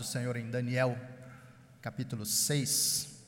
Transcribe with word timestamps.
do 0.00 0.04
Senhor 0.04 0.34
em 0.38 0.50
Daniel, 0.50 0.98
capítulo 1.82 2.24
6. 2.24 3.20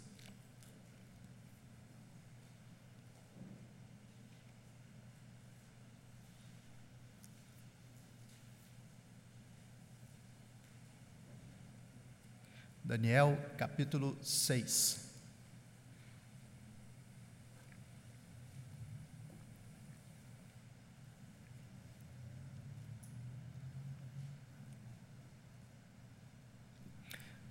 Daniel, 12.83 13.37
capítulo 13.59 14.17
6. 14.23 15.02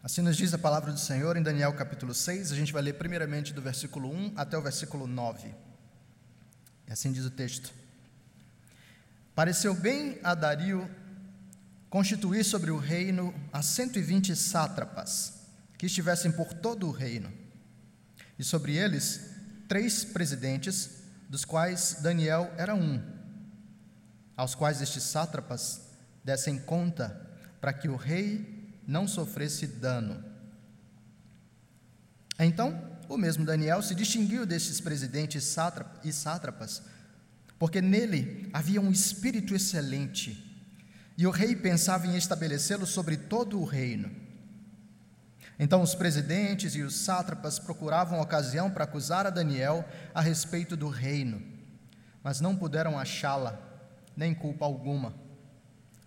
Assim 0.04 0.23
nos 0.23 0.36
diz 0.36 0.52
a 0.52 0.57
palavra 0.57 0.91
do 0.91 0.99
Senhor 0.99 1.37
em 1.37 1.43
Daniel 1.43 1.71
capítulo 1.73 2.11
6, 2.11 2.51
a 2.51 2.55
gente 2.55 2.73
vai 2.73 2.82
ler 2.82 2.93
primeiramente 2.93 3.54
do 3.54 3.61
versículo 3.61 4.11
1 4.11 4.33
até 4.36 4.57
o 4.57 4.61
versículo 4.61 5.05
9. 5.05 5.54
E 6.87 6.92
assim 6.92 7.11
diz 7.11 7.23
o 7.23 7.29
texto: 7.29 7.71
Pareceu 9.36 9.75
bem 9.75 10.19
a 10.23 10.33
Dario 10.33 10.89
constituir 11.87 12.43
sobre 12.43 12.71
o 12.71 12.79
reino 12.79 13.32
a 13.54 13.61
120 13.61 14.36
sátrapas, 14.36 15.33
que 15.78 15.86
estivessem 15.86 16.31
por 16.31 16.51
todo 16.51 16.87
o 16.87 16.92
reino, 16.92 17.31
e 18.39 18.43
sobre 18.43 18.75
eles 18.75 19.36
três 19.68 20.04
presidentes, 20.04 21.04
dos 21.29 21.45
quais 21.45 22.00
Daniel 22.01 22.51
era 22.57 22.73
um, 22.73 23.00
aos 24.36 24.56
quais 24.56 24.81
estes 24.81 25.04
sátrapas 25.04 25.92
dessem 26.23 26.57
conta 26.57 27.29
para 27.61 27.71
que 27.71 27.87
o 27.87 27.95
rei 27.95 28.61
não 28.88 29.08
sofresse 29.08 29.68
dano. 29.68 30.24
Então, 32.40 32.92
o 33.08 33.18
mesmo 33.18 33.46
Daniel 33.46 33.82
se 33.82 33.94
distinguiu 33.94 34.46
desses 34.46 34.80
presidentes 34.80 35.58
e 36.04 36.12
sátrapas, 36.12 36.82
porque 37.60 37.82
nele 37.82 38.50
havia 38.54 38.82
um 38.82 38.92
espírito 38.92 39.54
excelente, 39.54 40.48
e 41.18 41.28
o 41.28 41.32
rei 41.32 41.56
pensava 41.56 42.08
em 42.08 42.16
estabelecê-lo 42.16 42.88
sobre 42.88 43.18
todo 43.18 43.60
o 43.60 43.66
reino. 43.66 44.10
Então 45.60 45.84
os 45.84 45.94
presidentes 45.94 46.73
e 46.73 46.82
os 46.82 46.95
sátrapas 46.95 47.60
procuravam 47.60 48.20
ocasião 48.20 48.72
para 48.72 48.86
acusar 48.86 49.28
a 49.28 49.30
Daniel 49.30 49.86
a 50.12 50.20
respeito 50.20 50.76
do 50.76 50.90
reino, 50.90 51.40
mas 52.23 52.42
não 52.42 52.56
puderam 52.56 52.98
achá-la, 52.98 53.60
nem 54.18 54.34
culpa 54.34 54.66
alguma, 54.66 55.14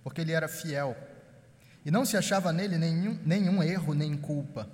porque 0.03 0.23
ele 0.23 0.33
era 0.33 0.49
fiel 0.49 0.97
e 1.85 1.91
não 1.91 2.05
se 2.05 2.17
achava 2.17 2.53
nele 2.53 2.79
nenhum, 2.79 3.19
nenhum 3.25 3.63
erro 3.63 3.95
nem 3.95 4.17
culpa. 4.17 4.69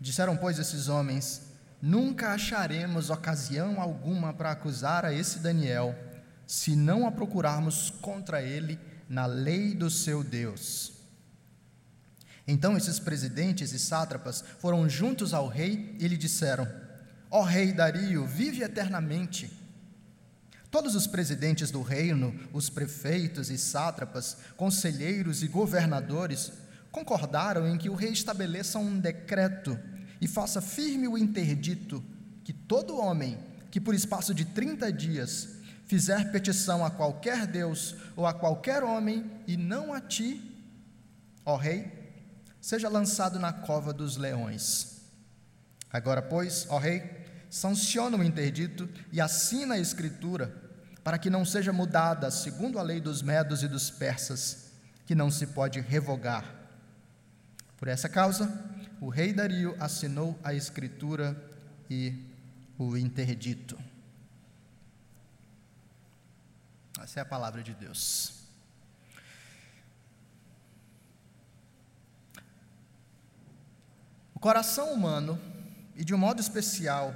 Disseram, 0.00 0.36
pois, 0.36 0.58
esses 0.58 0.88
homens: 0.88 1.42
Nunca 1.80 2.32
acharemos 2.32 3.10
ocasião 3.10 3.80
alguma 3.80 4.32
para 4.32 4.50
acusar 4.50 5.04
a 5.04 5.12
esse 5.12 5.38
Daniel, 5.38 5.94
se 6.46 6.74
não 6.74 7.06
a 7.06 7.12
procurarmos 7.12 7.90
contra 7.90 8.42
ele 8.42 8.78
na 9.08 9.26
lei 9.26 9.74
do 9.74 9.90
seu 9.90 10.24
Deus. 10.24 10.92
Então 12.46 12.76
esses 12.76 12.98
presidentes 12.98 13.72
e 13.72 13.78
sátrapas 13.78 14.44
foram 14.58 14.88
juntos 14.88 15.32
ao 15.32 15.48
rei 15.48 15.96
e 15.98 16.08
lhe 16.08 16.16
disseram: 16.16 16.68
Ó 17.30 17.42
rei 17.42 17.72
Dario, 17.72 18.26
vive 18.26 18.62
eternamente. 18.62 19.63
Todos 20.74 20.96
os 20.96 21.06
presidentes 21.06 21.70
do 21.70 21.82
reino, 21.82 22.34
os 22.52 22.68
prefeitos 22.68 23.48
e 23.48 23.56
sátrapas, 23.56 24.38
conselheiros 24.56 25.40
e 25.44 25.46
governadores 25.46 26.50
concordaram 26.90 27.68
em 27.68 27.78
que 27.78 27.88
o 27.88 27.94
rei 27.94 28.10
estabeleça 28.10 28.80
um 28.80 28.98
decreto 28.98 29.78
e 30.20 30.26
faça 30.26 30.60
firme 30.60 31.06
o 31.06 31.16
interdito 31.16 32.02
que 32.42 32.52
todo 32.52 32.98
homem 32.98 33.38
que 33.70 33.80
por 33.80 33.94
espaço 33.94 34.34
de 34.34 34.46
30 34.46 34.92
dias 34.92 35.50
fizer 35.86 36.32
petição 36.32 36.84
a 36.84 36.90
qualquer 36.90 37.46
Deus 37.46 37.94
ou 38.16 38.26
a 38.26 38.34
qualquer 38.34 38.82
homem 38.82 39.30
e 39.46 39.56
não 39.56 39.94
a 39.94 40.00
ti, 40.00 40.42
ó 41.44 41.54
rei, 41.54 41.86
seja 42.60 42.88
lançado 42.88 43.38
na 43.38 43.52
cova 43.52 43.92
dos 43.92 44.16
leões. 44.16 45.02
Agora, 45.88 46.20
pois, 46.20 46.66
ó 46.68 46.78
rei, 46.78 47.22
sanciona 47.48 48.16
o 48.16 48.24
interdito 48.24 48.90
e 49.12 49.20
assina 49.20 49.74
a 49.74 49.78
escritura 49.78 50.63
para 51.04 51.18
que 51.18 51.28
não 51.28 51.44
seja 51.44 51.70
mudada 51.70 52.30
segundo 52.30 52.78
a 52.78 52.82
lei 52.82 52.98
dos 52.98 53.20
medos 53.20 53.62
e 53.62 53.68
dos 53.68 53.90
persas, 53.90 54.72
que 55.04 55.14
não 55.14 55.30
se 55.30 55.48
pode 55.48 55.78
revogar. 55.78 56.50
Por 57.76 57.88
essa 57.88 58.08
causa, 58.08 58.50
o 58.98 59.10
rei 59.10 59.34
Dario 59.34 59.76
assinou 59.78 60.38
a 60.42 60.54
escritura 60.54 61.36
e 61.90 62.24
o 62.78 62.96
interdito. 62.96 63.78
Essa 66.98 67.20
é 67.20 67.22
a 67.22 67.26
palavra 67.26 67.62
de 67.62 67.74
Deus. 67.74 68.44
O 74.34 74.40
coração 74.40 74.90
humano, 74.90 75.38
e 75.94 76.02
de 76.02 76.14
um 76.14 76.18
modo 76.18 76.40
especial, 76.40 77.14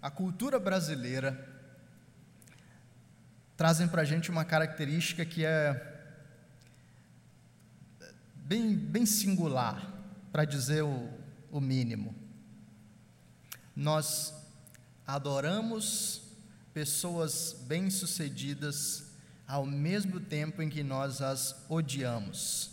a 0.00 0.08
cultura 0.08 0.60
brasileira, 0.60 1.57
trazem 3.58 3.88
para 3.88 4.02
a 4.02 4.04
gente 4.04 4.30
uma 4.30 4.44
característica 4.44 5.24
que 5.24 5.44
é 5.44 6.00
bem, 8.36 8.76
bem 8.76 9.04
singular, 9.04 9.92
para 10.30 10.44
dizer 10.44 10.84
o, 10.84 11.10
o 11.50 11.60
mínimo. 11.60 12.14
Nós 13.74 14.32
adoramos 15.04 16.22
pessoas 16.72 17.56
bem-sucedidas 17.66 19.06
ao 19.44 19.66
mesmo 19.66 20.20
tempo 20.20 20.62
em 20.62 20.70
que 20.70 20.84
nós 20.84 21.20
as 21.20 21.56
odiamos. 21.68 22.70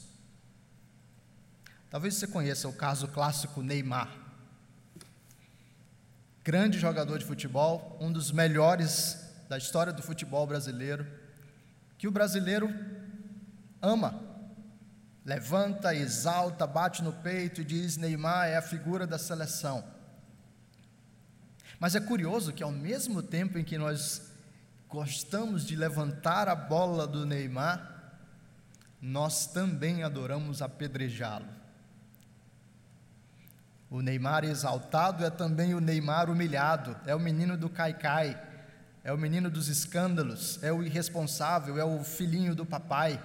Talvez 1.90 2.14
você 2.14 2.28
conheça 2.28 2.68
o 2.68 2.74
caso 2.74 3.08
clássico 3.08 3.64
Neymar. 3.64 4.16
Grande 6.44 6.78
jogador 6.78 7.18
de 7.18 7.26
futebol, 7.26 7.98
um 8.00 8.12
dos 8.12 8.32
melhores 8.32 9.25
da 9.48 9.58
história 9.58 9.94
do 9.94 10.02
futebol 10.02 10.46
brasileiro, 10.46 11.06
que 11.98 12.08
o 12.08 12.12
brasileiro 12.12 12.74
ama, 13.82 14.20
levanta, 15.24 15.94
exalta, 15.94 16.68
bate 16.68 17.04
no 17.04 17.14
peito 17.14 17.62
e 17.62 17.66
diz: 17.66 17.98
Neymar 17.98 18.48
é 18.48 18.58
a 18.58 18.62
figura 18.62 19.06
da 19.08 19.18
seleção. 19.18 19.84
Mas 21.80 21.96
é 21.96 22.00
curioso 22.00 22.54
que, 22.54 22.64
ao 22.64 22.72
mesmo 22.72 23.22
tempo 23.22 23.58
em 23.58 23.64
que 23.64 23.78
nós 23.78 24.34
gostamos 24.88 25.66
de 25.66 25.76
levantar 25.76 26.48
a 26.48 26.56
bola 26.56 27.06
do 27.06 27.26
Neymar, 27.26 27.94
nós 29.02 29.46
também 29.46 30.04
adoramos 30.04 30.62
apedrejá-lo. 30.62 31.48
O 33.90 34.02
Neymar 34.02 34.44
exaltado 34.44 35.24
é 35.24 35.30
também 35.30 35.74
o 35.74 35.80
Neymar 35.80 36.30
humilhado, 36.30 36.98
é 37.06 37.14
o 37.14 37.20
menino 37.20 37.58
do 37.58 37.70
caicai, 37.70 38.42
é 39.06 39.14
o 39.14 39.18
menino 39.20 39.52
dos 39.52 39.68
escândalos, 39.68 40.58
é 40.64 40.74
o 40.74 40.82
irresponsável, 40.82 41.78
é 41.78 41.86
o 41.86 42.04
filhinho 42.04 42.56
do 42.56 42.66
papai. 42.66 43.24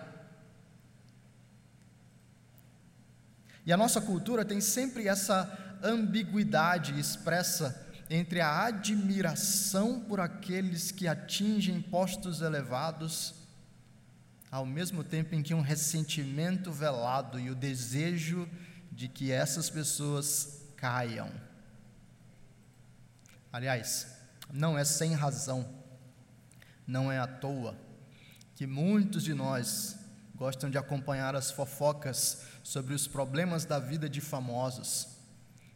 E 3.65 3.73
a 3.73 3.79
nossa 3.79 3.99
cultura 3.99 4.45
tem 4.45 4.61
sempre 4.61 5.09
essa 5.09 5.79
ambiguidade 5.83 7.01
expressa 7.01 7.89
entre 8.11 8.43
a 8.43 8.67
admiração 8.67 10.01
por 10.01 10.21
aqueles 10.21 10.91
que 10.91 11.09
atingem 11.09 11.81
postos 11.81 12.43
elevados, 12.43 13.35
ao 14.51 14.67
mesmo 14.67 15.03
tempo 15.03 15.35
em 15.35 15.43
que 15.43 15.55
um 15.55 15.63
ressentimento 15.63 16.71
velado 16.71 17.41
e 17.41 17.49
o 17.49 17.55
desejo 17.55 18.47
de 18.93 19.09
que 19.09 19.33
essas 19.33 19.71
pessoas 19.71 20.61
caiam. 20.77 21.31
Aliás, 23.51 24.20
não 24.53 24.79
é 24.79 24.85
sem 24.85 25.15
razão, 25.15 25.69
não 26.87 27.11
é 27.11 27.19
à 27.19 27.27
toa 27.27 27.91
que 28.61 28.67
muitos 28.67 29.25
de 29.25 29.33
nós 29.33 29.97
gostam 30.35 30.69
de 30.69 30.77
acompanhar 30.77 31.35
as 31.35 31.51
fofocas 31.51 32.43
sobre 32.63 32.93
os 32.93 33.09
problemas 33.09 33.65
da 33.65 33.79
vida 33.79 34.07
de 34.07 34.21
famosos. 34.21 35.09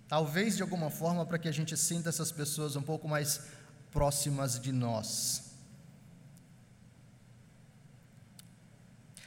Talvez 0.06 0.54
de 0.54 0.62
alguma 0.62 0.90
forma 0.90 1.24
para 1.24 1.38
que 1.38 1.48
a 1.48 1.52
gente 1.52 1.78
sinta 1.78 2.10
essas 2.10 2.30
pessoas 2.30 2.76
um 2.76 2.82
pouco 2.82 3.08
mais 3.08 3.40
próximas 3.90 4.60
de 4.60 4.70
nós. 4.70 5.54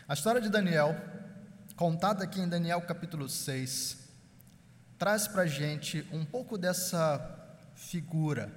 A 0.08 0.14
história 0.14 0.40
de 0.40 0.50
Daniel, 0.50 0.96
contada 1.76 2.26
aqui 2.26 2.40
em 2.40 2.48
Daniel 2.48 2.84
capítulo 2.84 3.28
6, 3.28 3.98
traz 5.00 5.28
para 5.28 5.42
a 5.42 5.48
gente 5.48 6.08
um 6.12 6.24
pouco 6.24 6.60
dessa 6.60 7.20
figura 7.74 8.54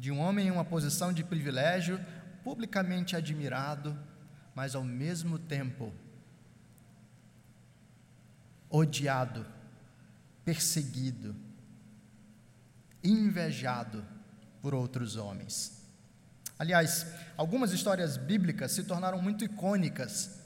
de 0.00 0.10
um 0.10 0.18
homem 0.18 0.46
em 0.48 0.50
uma 0.50 0.64
posição 0.64 1.12
de 1.12 1.22
privilégio, 1.22 2.00
publicamente 2.42 3.14
admirado, 3.14 3.94
mas 4.54 4.74
ao 4.74 4.82
mesmo 4.82 5.38
tempo 5.38 5.92
odiado, 8.70 9.44
perseguido, 10.42 11.36
invejado 13.04 14.02
por 14.62 14.74
outros 14.74 15.16
homens. 15.16 15.82
Aliás, 16.58 17.06
algumas 17.36 17.70
histórias 17.70 18.16
bíblicas 18.16 18.72
se 18.72 18.84
tornaram 18.84 19.20
muito 19.20 19.44
icônicas. 19.44 20.40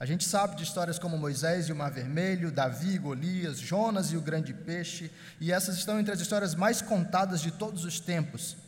A 0.00 0.04
gente 0.04 0.24
sabe 0.24 0.56
de 0.56 0.64
histórias 0.64 0.98
como 0.98 1.16
Moisés 1.16 1.68
e 1.68 1.72
o 1.72 1.76
Mar 1.76 1.92
Vermelho, 1.92 2.50
Davi 2.50 2.94
e 2.94 2.98
Golias, 2.98 3.60
Jonas 3.60 4.10
e 4.10 4.16
o 4.16 4.20
grande 4.20 4.52
peixe, 4.52 5.12
e 5.40 5.52
essas 5.52 5.76
estão 5.76 6.00
entre 6.00 6.12
as 6.12 6.20
histórias 6.20 6.56
mais 6.56 6.82
contadas 6.82 7.40
de 7.40 7.52
todos 7.52 7.84
os 7.84 8.00
tempos. 8.00 8.65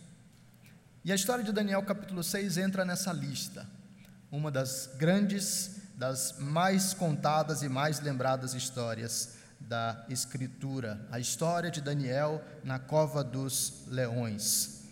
E 1.09 1.13
a 1.13 1.15
história 1.15 1.43
de 1.43 1.53
Daniel, 1.53 1.83
capítulo 1.85 2.23
6, 2.23 2.59
entra 2.59 2.85
nessa 2.85 3.15
lista, 3.15 3.67
uma 4.31 4.51
das 4.51 4.91
grandes, 4.99 5.81
das 5.95 6.39
mais 6.39 6.93
contadas 6.93 7.63
e 7.63 7.69
mais 7.71 7.99
lembradas 7.99 8.53
histórias 8.53 9.37
da 9.59 10.05
Escritura, 10.11 11.01
a 11.11 11.19
história 11.19 11.71
de 11.71 11.81
Daniel 11.81 12.45
na 12.63 12.79
cova 12.79 13.25
dos 13.25 13.85
leões. 13.89 14.85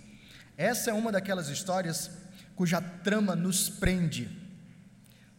Essa 0.57 0.89
é 0.89 0.95
uma 0.95 1.13
daquelas 1.13 1.51
histórias 1.51 2.11
cuja 2.55 2.81
trama 2.81 3.37
nos 3.37 3.69
prende. 3.69 4.31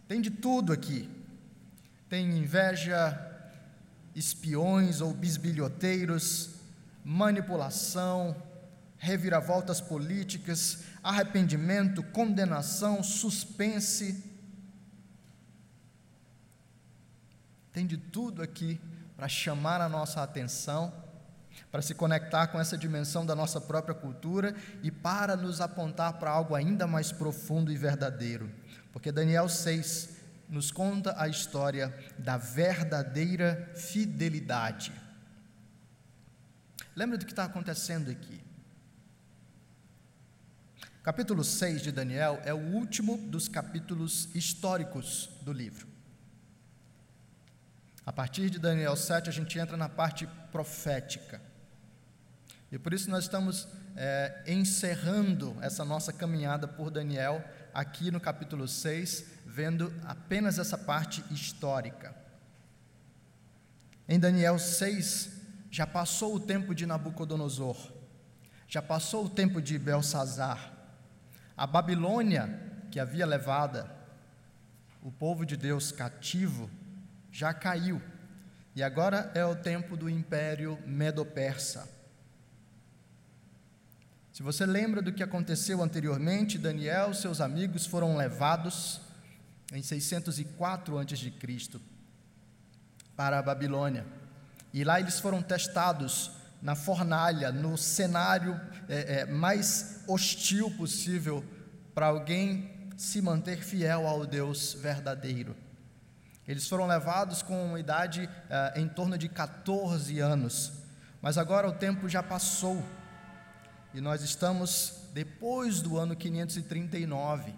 Tem 0.08 0.22
de 0.22 0.30
tudo 0.30 0.72
aqui. 0.72 1.10
Tem 2.08 2.38
inveja, 2.38 3.20
espiões 4.14 5.02
ou 5.02 5.12
bisbilhoteiros, 5.12 6.52
manipulação, 7.04 8.36
reviravoltas 8.98 9.80
políticas, 9.80 10.84
arrependimento, 11.04 12.04
condenação, 12.04 13.04
suspense. 13.04 14.24
Tem 17.72 17.86
de 17.86 17.98
tudo 17.98 18.42
aqui 18.42 18.82
para 19.16 19.28
chamar 19.28 19.82
a 19.82 19.90
nossa 19.90 20.22
atenção, 20.22 20.94
para 21.72 21.82
se 21.82 21.94
conectar 21.94 22.48
com 22.48 22.60
essa 22.60 22.78
dimensão 22.78 23.26
da 23.26 23.36
nossa 23.36 23.60
própria 23.60 23.96
cultura 23.96 24.56
e 24.82 24.92
para 24.92 25.36
nos 25.36 25.62
apontar 25.62 26.14
para 26.14 26.32
algo 26.32 26.56
ainda 26.56 26.88
mais 26.88 27.12
profundo 27.12 27.72
e 27.72 27.78
verdadeiro. 27.78 28.50
Porque 28.92 29.12
Daniel 29.12 29.48
6 29.48 30.18
nos 30.50 30.72
conta 30.72 31.14
a 31.22 31.28
história 31.28 31.94
da 32.18 32.38
verdadeira 32.38 33.72
fidelidade. 33.76 34.94
Lembra 36.96 37.18
do 37.18 37.26
que 37.26 37.32
está 37.32 37.44
acontecendo 37.44 38.10
aqui? 38.10 38.47
Capítulo 41.08 41.42
6 41.42 41.84
de 41.84 41.90
Daniel 41.90 42.42
é 42.44 42.54
o 42.54 42.58
último 42.58 43.16
dos 43.16 43.48
capítulos 43.48 44.28
históricos 44.36 45.30
do 45.42 45.54
livro. 45.54 45.88
A 48.06 48.12
partir 48.12 48.50
de 48.50 48.60
Daniel 48.60 48.94
7, 48.94 49.30
a 49.30 49.32
gente 49.32 49.58
entra 49.58 49.78
na 49.78 49.88
parte 49.88 50.28
profética. 50.52 51.42
E 52.70 52.78
por 52.78 52.94
isso 52.94 53.10
nós 53.10 53.24
estamos 53.24 53.70
é, 53.96 54.44
encerrando 54.48 55.56
essa 55.62 55.86
nossa 55.86 56.12
caminhada 56.12 56.68
por 56.68 56.92
Daniel 56.92 57.42
aqui 57.74 58.12
no 58.12 58.20
capítulo 58.20 58.68
6, 58.68 59.24
vendo 59.46 59.94
apenas 60.04 60.60
essa 60.60 60.78
parte 60.78 61.24
histórica. 61.32 62.14
Em 64.10 64.20
Daniel 64.20 64.60
6, 64.60 65.30
já 65.72 65.88
passou 65.88 66.36
o 66.36 66.40
tempo 66.42 66.76
de 66.76 66.86
Nabucodonosor, 66.86 67.94
já 68.68 68.82
passou 68.82 69.24
o 69.24 69.30
tempo 69.30 69.62
de 69.62 69.80
Belsazar, 69.80 70.76
a 71.58 71.66
Babilônia, 71.66 72.62
que 72.92 73.00
havia 73.00 73.26
levado 73.26 73.90
o 75.02 75.12
povo 75.12 75.44
de 75.44 75.58
Deus 75.58 75.92
cativo, 75.92 76.70
já 77.32 77.52
caiu. 77.52 78.00
E 78.76 78.84
agora 78.84 79.32
é 79.34 79.44
o 79.44 79.56
tempo 79.56 79.98
do 79.98 80.08
Império 80.08 80.78
Medo-Persa. 80.86 81.90
Se 84.32 84.44
você 84.44 84.68
lembra 84.68 85.02
do 85.02 85.12
que 85.12 85.24
aconteceu 85.24 85.82
anteriormente, 85.82 86.60
Daniel 86.60 87.10
e 87.10 87.16
seus 87.16 87.42
amigos 87.42 87.88
foram 87.88 88.16
levados 88.16 89.02
em 89.74 89.82
604 89.82 91.00
a.C. 91.00 91.34
para 93.16 93.40
a 93.40 93.42
Babilônia. 93.42 94.06
E 94.72 94.84
lá 94.84 95.00
eles 95.00 95.20
foram 95.20 95.42
testados 95.42 96.32
na 96.62 96.76
fornalha, 96.76 97.52
no 97.52 97.78
cenário 97.78 98.60
é, 98.90 99.20
é, 99.20 99.26
mais 99.26 100.04
hostil 100.08 100.72
possível 100.72 101.44
para 101.94 102.08
alguém 102.08 102.90
se 102.98 103.22
manter 103.22 103.64
fiel 103.64 104.08
ao 104.08 104.26
Deus 104.26 104.74
verdadeiro. 104.74 105.56
Eles 106.48 106.68
foram 106.68 106.88
levados 106.88 107.42
com 107.42 107.66
uma 107.66 107.80
idade 107.80 108.30
é, 108.50 108.80
em 108.80 108.88
torno 108.88 109.18
de 109.18 109.30
14 109.30 110.20
anos, 110.20 110.72
mas 111.22 111.38
agora 111.38 111.68
o 111.68 111.74
tempo 111.74 112.08
já 112.10 112.24
passou 112.24 112.84
e 113.94 114.02
nós 114.02 114.22
estamos 114.22 114.94
depois 115.14 115.82
do 115.82 115.98
ano 115.98 116.16
539. 116.16 117.52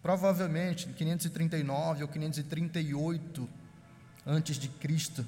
Provavelmente 0.00 0.88
539 0.88 2.02
ou 2.02 2.08
538 2.08 3.48
antes 4.26 4.56
de 4.56 4.68
Cristo. 4.68 5.26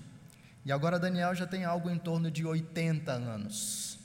E 0.64 0.72
agora 0.72 0.98
Daniel 0.98 1.34
já 1.34 1.46
tem 1.46 1.64
algo 1.64 1.90
em 1.90 1.98
torno 1.98 2.30
de 2.30 2.44
80 2.44 3.12
anos. 3.12 3.98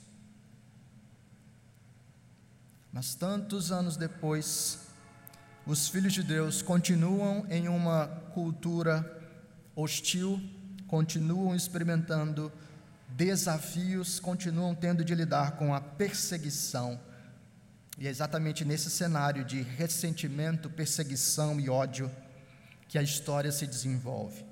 Mas 2.92 3.14
tantos 3.14 3.72
anos 3.72 3.96
depois, 3.96 4.80
os 5.64 5.88
filhos 5.88 6.12
de 6.12 6.22
Deus 6.22 6.60
continuam 6.60 7.46
em 7.48 7.68
uma 7.68 8.08
cultura 8.34 9.18
hostil, 9.74 10.42
continuam 10.86 11.54
experimentando 11.54 12.52
desafios, 13.08 14.20
continuam 14.20 14.74
tendo 14.74 15.04
de 15.04 15.14
lidar 15.14 15.52
com 15.52 15.74
a 15.74 15.80
perseguição. 15.80 17.00
E 17.96 18.06
é 18.06 18.10
exatamente 18.10 18.64
nesse 18.64 18.90
cenário 18.90 19.44
de 19.44 19.62
ressentimento, 19.62 20.68
perseguição 20.68 21.60
e 21.60 21.70
ódio 21.70 22.10
que 22.88 22.98
a 22.98 23.02
história 23.02 23.52
se 23.52 23.66
desenvolve. 23.66 24.49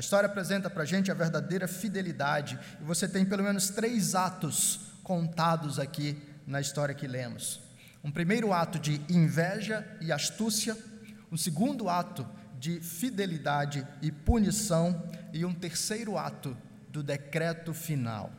A 0.00 0.02
história 0.02 0.26
apresenta 0.26 0.70
para 0.70 0.84
a 0.84 0.86
gente 0.86 1.10
a 1.10 1.14
verdadeira 1.14 1.68
fidelidade, 1.68 2.58
e 2.80 2.84
você 2.84 3.06
tem 3.06 3.22
pelo 3.22 3.42
menos 3.42 3.68
três 3.68 4.14
atos 4.14 4.80
contados 5.02 5.78
aqui 5.78 6.16
na 6.46 6.58
história 6.58 6.94
que 6.94 7.06
lemos. 7.06 7.60
Um 8.02 8.10
primeiro 8.10 8.50
ato 8.50 8.78
de 8.78 8.98
inveja 9.10 9.86
e 10.00 10.10
astúcia, 10.10 10.74
um 11.30 11.36
segundo 11.36 11.90
ato 11.90 12.26
de 12.58 12.80
fidelidade 12.80 13.86
e 14.00 14.10
punição, 14.10 15.06
e 15.34 15.44
um 15.44 15.52
terceiro 15.52 16.16
ato 16.16 16.56
do 16.88 17.02
decreto 17.02 17.74
final. 17.74 18.32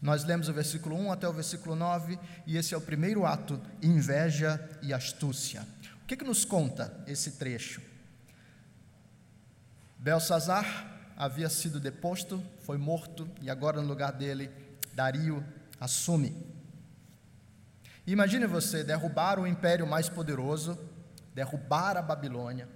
Nós 0.00 0.22
lemos 0.22 0.48
o 0.48 0.52
versículo 0.52 0.94
1 0.94 1.10
até 1.10 1.28
o 1.28 1.32
versículo 1.32 1.74
9, 1.74 2.16
e 2.46 2.56
esse 2.56 2.74
é 2.74 2.76
o 2.76 2.80
primeiro 2.80 3.26
ato, 3.26 3.60
inveja 3.82 4.64
e 4.82 4.94
astúcia. 4.94 5.66
O 6.00 6.06
que, 6.06 6.16
que 6.16 6.24
nos 6.24 6.44
conta 6.44 6.96
esse 7.08 7.32
trecho? 7.32 7.82
Belsazar 9.98 11.12
havia 11.16 11.48
sido 11.48 11.80
deposto, 11.80 12.42
foi 12.60 12.78
morto, 12.78 13.28
e 13.42 13.50
agora 13.50 13.82
no 13.82 13.88
lugar 13.88 14.12
dele, 14.12 14.50
Dario 14.94 15.44
assume. 15.80 16.36
Imagine 18.06 18.46
você 18.46 18.84
derrubar 18.84 19.38
o 19.38 19.46
império 19.46 19.86
mais 19.86 20.08
poderoso, 20.08 20.78
derrubar 21.34 21.96
a 21.96 22.02
Babilônia, 22.02 22.68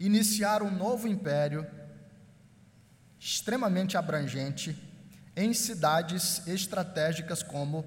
iniciar 0.00 0.62
um 0.62 0.70
novo 0.70 1.06
império 1.06 1.66
extremamente 3.18 3.96
abrangente 3.96 4.76
em 5.36 5.52
cidades 5.52 6.46
estratégicas 6.46 7.42
como 7.42 7.84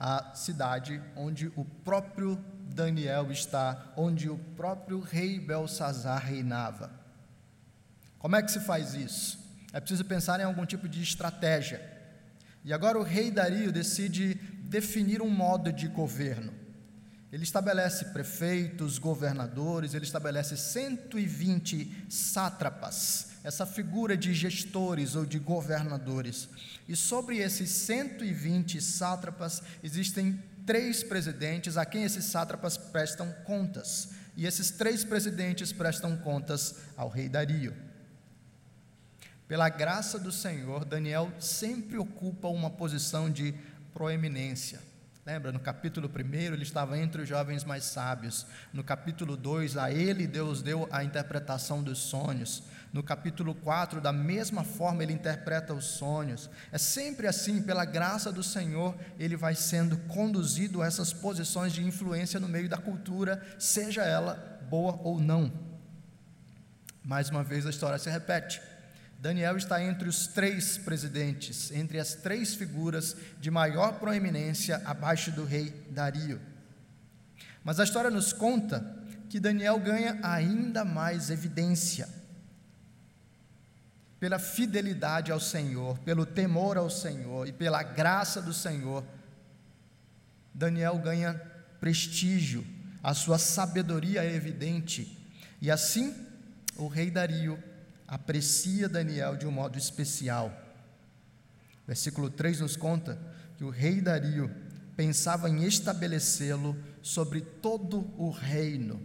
a 0.00 0.34
cidade 0.34 1.02
onde 1.14 1.52
o 1.54 1.64
próprio 1.64 2.36
Daniel 2.74 3.30
está, 3.30 3.92
onde 3.96 4.30
o 4.30 4.38
próprio 4.56 5.00
rei 5.00 5.38
Belsazar 5.38 6.24
reinava. 6.24 6.97
Como 8.18 8.36
é 8.36 8.42
que 8.42 8.50
se 8.50 8.60
faz 8.60 8.94
isso? 8.94 9.38
É 9.72 9.80
preciso 9.80 10.04
pensar 10.04 10.40
em 10.40 10.44
algum 10.44 10.66
tipo 10.66 10.88
de 10.88 11.02
estratégia. 11.02 11.80
E 12.64 12.72
agora 12.72 12.98
o 12.98 13.02
rei 13.02 13.30
Dario 13.30 13.70
decide 13.70 14.34
definir 14.34 15.22
um 15.22 15.30
modo 15.30 15.72
de 15.72 15.86
governo. 15.88 16.52
Ele 17.30 17.44
estabelece 17.44 18.06
prefeitos, 18.06 18.98
governadores, 18.98 19.92
ele 19.92 20.04
estabelece 20.04 20.56
120 20.56 22.06
sátrapas, 22.08 23.28
essa 23.44 23.66
figura 23.66 24.16
de 24.16 24.32
gestores 24.32 25.14
ou 25.14 25.26
de 25.26 25.38
governadores. 25.38 26.48
E 26.88 26.96
sobre 26.96 27.38
esses 27.38 27.70
120 27.70 28.80
sátrapas 28.80 29.62
existem 29.82 30.42
três 30.64 31.02
presidentes 31.02 31.76
a 31.76 31.84
quem 31.84 32.04
esses 32.04 32.24
sátrapas 32.24 32.78
prestam 32.78 33.30
contas. 33.44 34.10
E 34.34 34.46
esses 34.46 34.70
três 34.70 35.04
presidentes 35.04 35.70
prestam 35.72 36.16
contas 36.16 36.76
ao 36.96 37.08
rei 37.10 37.28
Dario. 37.28 37.74
Pela 39.48 39.70
graça 39.70 40.18
do 40.18 40.30
Senhor, 40.30 40.84
Daniel 40.84 41.32
sempre 41.40 41.96
ocupa 41.96 42.48
uma 42.48 42.68
posição 42.68 43.30
de 43.30 43.54
proeminência. 43.94 44.78
Lembra, 45.24 45.50
no 45.50 45.58
capítulo 45.58 46.08
1 46.08 46.36
ele 46.52 46.62
estava 46.62 46.98
entre 46.98 47.22
os 47.22 47.28
jovens 47.28 47.64
mais 47.64 47.84
sábios. 47.84 48.46
No 48.74 48.84
capítulo 48.84 49.38
2, 49.38 49.78
a 49.78 49.90
ele 49.90 50.26
Deus 50.26 50.60
deu 50.60 50.86
a 50.90 51.02
interpretação 51.02 51.82
dos 51.82 51.98
sonhos. 51.98 52.62
No 52.92 53.02
capítulo 53.02 53.54
4, 53.54 54.02
da 54.02 54.12
mesma 54.12 54.64
forma, 54.64 55.02
ele 55.02 55.14
interpreta 55.14 55.72
os 55.72 55.84
sonhos. 55.84 56.50
É 56.70 56.76
sempre 56.76 57.26
assim, 57.26 57.62
pela 57.62 57.86
graça 57.86 58.30
do 58.30 58.42
Senhor, 58.42 58.94
ele 59.18 59.36
vai 59.36 59.54
sendo 59.54 59.96
conduzido 60.08 60.82
a 60.82 60.86
essas 60.86 61.12
posições 61.12 61.72
de 61.72 61.82
influência 61.82 62.38
no 62.38 62.48
meio 62.48 62.68
da 62.68 62.78
cultura, 62.78 63.42
seja 63.58 64.02
ela 64.02 64.60
boa 64.68 64.98
ou 65.02 65.18
não. 65.18 65.50
Mais 67.02 67.30
uma 67.30 67.42
vez 67.42 67.66
a 67.66 67.70
história 67.70 67.98
se 67.98 68.10
repete. 68.10 68.60
Daniel 69.18 69.56
está 69.56 69.82
entre 69.82 70.08
os 70.08 70.28
três 70.28 70.78
presidentes, 70.78 71.72
entre 71.72 71.98
as 71.98 72.14
três 72.14 72.54
figuras 72.54 73.16
de 73.40 73.50
maior 73.50 73.98
proeminência 73.98 74.80
abaixo 74.84 75.32
do 75.32 75.44
rei 75.44 75.70
Dario. 75.90 76.40
Mas 77.64 77.80
a 77.80 77.84
história 77.84 78.10
nos 78.10 78.32
conta 78.32 78.96
que 79.28 79.40
Daniel 79.40 79.78
ganha 79.80 80.20
ainda 80.22 80.84
mais 80.84 81.30
evidência. 81.30 82.08
Pela 84.20 84.38
fidelidade 84.38 85.32
ao 85.32 85.40
Senhor, 85.40 85.98
pelo 85.98 86.24
temor 86.24 86.76
ao 86.76 86.88
Senhor 86.88 87.48
e 87.48 87.52
pela 87.52 87.82
graça 87.82 88.40
do 88.40 88.54
Senhor, 88.54 89.04
Daniel 90.54 90.96
ganha 90.98 91.34
prestígio, 91.80 92.64
a 93.02 93.14
sua 93.14 93.38
sabedoria 93.38 94.24
é 94.24 94.32
evidente, 94.32 95.16
e 95.60 95.70
assim 95.70 96.14
o 96.76 96.86
rei 96.86 97.10
Dario 97.10 97.62
aprecia 98.08 98.88
Daniel 98.88 99.36
de 99.36 99.46
um 99.46 99.50
modo 99.50 99.76
especial. 99.76 100.50
Versículo 101.86 102.30
3 102.30 102.60
nos 102.60 102.74
conta 102.74 103.18
que 103.56 103.64
o 103.64 103.70
rei 103.70 104.00
Dario 104.00 104.50
pensava 104.96 105.48
em 105.50 105.64
estabelecê-lo 105.64 106.76
sobre 107.02 107.42
todo 107.42 108.10
o 108.16 108.30
reino. 108.30 109.00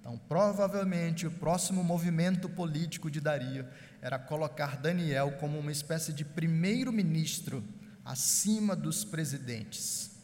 Então, 0.00 0.16
provavelmente, 0.26 1.26
o 1.26 1.30
próximo 1.30 1.84
movimento 1.84 2.48
político 2.48 3.10
de 3.10 3.20
Dario 3.20 3.66
era 4.00 4.18
colocar 4.18 4.78
Daniel 4.78 5.32
como 5.32 5.58
uma 5.58 5.70
espécie 5.70 6.12
de 6.14 6.24
primeiro-ministro 6.24 7.62
acima 8.04 8.74
dos 8.74 9.04
presidentes. 9.04 10.16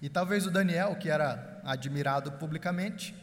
E 0.00 0.08
talvez 0.08 0.46
o 0.46 0.50
Daniel, 0.50 0.94
que 0.96 1.08
era 1.08 1.60
admirado 1.64 2.32
publicamente, 2.32 3.14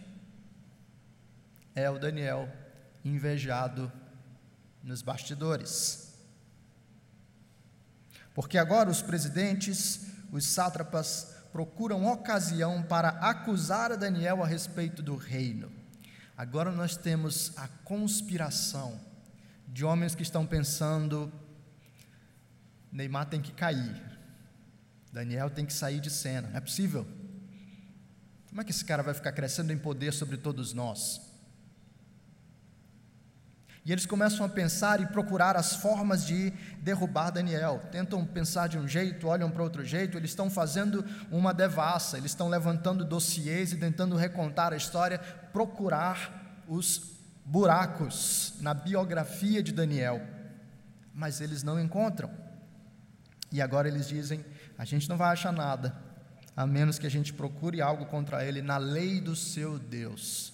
é 1.75 1.89
o 1.89 1.97
Daniel 1.97 2.49
invejado 3.03 3.91
nos 4.83 5.01
bastidores. 5.01 6.13
Porque 8.33 8.57
agora 8.57 8.89
os 8.89 9.01
presidentes, 9.01 10.07
os 10.31 10.45
sátrapas, 10.45 11.35
procuram 11.51 12.05
ocasião 12.07 12.81
para 12.81 13.09
acusar 13.09 13.95
Daniel 13.95 14.43
a 14.43 14.47
respeito 14.47 15.03
do 15.03 15.15
reino. 15.15 15.71
Agora 16.35 16.71
nós 16.71 16.97
temos 16.97 17.55
a 17.57 17.67
conspiração 17.67 18.99
de 19.67 19.85
homens 19.85 20.15
que 20.15 20.23
estão 20.23 20.47
pensando: 20.47 21.31
Neymar 22.91 23.27
tem 23.27 23.39
que 23.39 23.51
cair, 23.51 24.01
Daniel 25.11 25.49
tem 25.49 25.65
que 25.65 25.73
sair 25.73 25.99
de 25.99 26.09
cena. 26.09 26.49
Não 26.49 26.57
é 26.57 26.61
possível. 26.61 27.07
Como 28.47 28.61
é 28.61 28.63
que 28.63 28.71
esse 28.71 28.85
cara 28.85 29.03
vai 29.03 29.13
ficar 29.13 29.31
crescendo 29.31 29.71
em 29.71 29.77
poder 29.77 30.11
sobre 30.11 30.37
todos 30.37 30.73
nós? 30.73 31.32
E 33.85 33.91
eles 33.91 34.05
começam 34.05 34.45
a 34.45 34.49
pensar 34.49 35.01
e 35.01 35.07
procurar 35.07 35.57
as 35.57 35.75
formas 35.75 36.25
de 36.25 36.51
derrubar 36.81 37.31
Daniel. 37.31 37.81
Tentam 37.91 38.25
pensar 38.25 38.67
de 38.67 38.77
um 38.77 38.87
jeito, 38.87 39.27
olham 39.27 39.51
para 39.51 39.61
outro 39.61 39.83
jeito, 39.83 40.17
eles 40.17 40.31
estão 40.31 40.49
fazendo 40.49 41.03
uma 41.29 41.53
devassa, 41.53 42.17
eles 42.17 42.31
estão 42.31 42.47
levantando 42.47 43.03
dossiês 43.03 43.73
e 43.73 43.77
tentando 43.77 44.15
recontar 44.15 44.71
a 44.71 44.77
história, 44.77 45.19
procurar 45.51 46.63
os 46.65 47.11
buracos 47.45 48.53
na 48.61 48.73
biografia 48.73 49.61
de 49.61 49.73
Daniel. 49.73 50.21
Mas 51.13 51.41
eles 51.41 51.61
não 51.61 51.77
encontram. 51.77 52.31
E 53.51 53.61
agora 53.61 53.89
eles 53.89 54.07
dizem: 54.07 54.45
a 54.77 54.85
gente 54.85 55.09
não 55.09 55.17
vai 55.17 55.33
achar 55.33 55.51
nada, 55.51 55.93
a 56.55 56.65
menos 56.65 56.97
que 56.97 57.05
a 57.05 57.11
gente 57.11 57.33
procure 57.33 57.81
algo 57.81 58.05
contra 58.05 58.45
ele 58.45 58.61
na 58.61 58.77
lei 58.77 59.19
do 59.19 59.35
seu 59.35 59.77
Deus. 59.77 60.52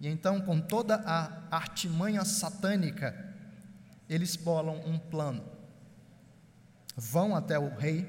E 0.00 0.08
então, 0.08 0.40
com 0.40 0.60
toda 0.60 0.96
a 0.96 1.48
artimanha 1.50 2.24
satânica, 2.24 3.34
eles 4.08 4.36
bolam 4.36 4.80
um 4.86 4.98
plano. 4.98 5.44
Vão 6.96 7.34
até 7.34 7.58
o 7.58 7.74
rei 7.74 8.06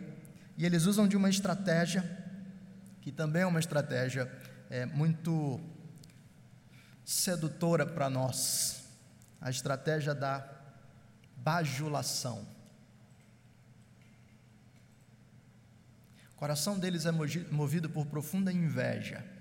e 0.58 0.65
eles 0.65 0.86
usam 0.86 1.08
de 1.08 1.15
uma 1.15 1.30
estratégia, 1.30 2.04
que 3.01 3.12
também 3.12 3.44
é 3.44 3.46
uma 3.46 3.60
estratégia 3.60 4.32
é, 4.70 4.86
muito 4.86 5.60
sedutora 7.04 7.86
para 7.86 8.10
nós 8.10 8.84
a 9.39 9.50
estratégia 9.50 10.15
da 10.15 10.48
bajulação. 11.38 12.48
O 16.32 16.36
coração 16.36 16.80
deles 16.80 17.06
é 17.06 17.12
movido 17.12 17.89
por 17.89 18.08
profunda 18.08 18.51
inveja 18.51 19.35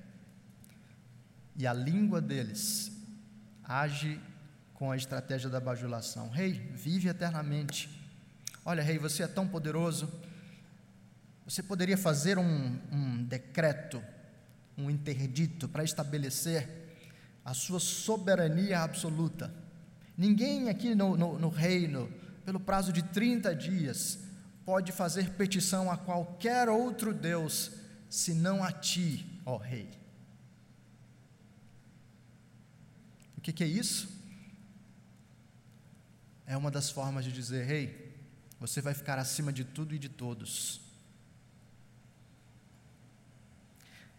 e 1.56 1.66
a 1.66 1.72
língua 1.72 2.20
deles 2.20 2.92
age 3.62 4.20
com 4.74 4.90
a 4.90 4.96
estratégia 4.96 5.48
da 5.48 5.60
bajulação. 5.60 6.28
Rei, 6.28 6.52
vive 6.74 7.08
eternamente. 7.08 7.88
Olha, 8.64 8.82
rei, 8.82 8.98
você 8.98 9.22
é 9.22 9.28
tão 9.28 9.46
poderoso. 9.46 10.12
Você 11.44 11.62
poderia 11.62 11.96
fazer 11.96 12.38
um, 12.38 12.78
um 12.90 13.24
decreto, 13.24 14.02
um 14.76 14.90
interdito 14.90 15.68
para 15.68 15.84
estabelecer 15.84 16.68
a 17.44 17.54
sua 17.54 17.78
soberania 17.78 18.80
absoluta. 18.80 19.52
Ninguém 20.16 20.68
aqui 20.68 20.94
no, 20.94 21.16
no, 21.16 21.38
no 21.38 21.48
reino, 21.48 22.10
pelo 22.44 22.58
prazo 22.58 22.92
de 22.92 23.02
30 23.02 23.54
dias, 23.54 24.18
pode 24.64 24.92
fazer 24.92 25.30
petição 25.30 25.90
a 25.90 25.96
qualquer 25.96 26.68
outro 26.68 27.12
Deus, 27.12 27.72
senão 28.08 28.64
a 28.64 28.72
ti, 28.72 29.40
ó 29.44 29.56
rei. 29.56 30.03
Que, 33.44 33.52
que 33.52 33.62
é 33.62 33.66
isso? 33.66 34.08
É 36.46 36.56
uma 36.56 36.70
das 36.70 36.88
formas 36.88 37.26
de 37.26 37.30
dizer: 37.30 37.66
Rei, 37.66 37.84
hey, 37.84 38.16
você 38.58 38.80
vai 38.80 38.94
ficar 38.94 39.18
acima 39.18 39.52
de 39.52 39.64
tudo 39.64 39.94
e 39.94 39.98
de 39.98 40.08
todos. 40.08 40.80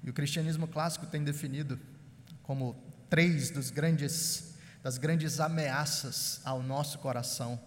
E 0.04 0.10
o 0.12 0.14
cristianismo 0.14 0.68
clássico 0.68 1.08
tem 1.08 1.24
definido 1.24 1.80
como 2.44 2.76
três 3.10 3.50
dos 3.50 3.72
grandes, 3.72 4.54
das 4.84 5.00
grandes 5.00 5.40
ameaças 5.40 6.40
ao 6.46 6.62
nosso 6.62 7.00
coração: 7.00 7.60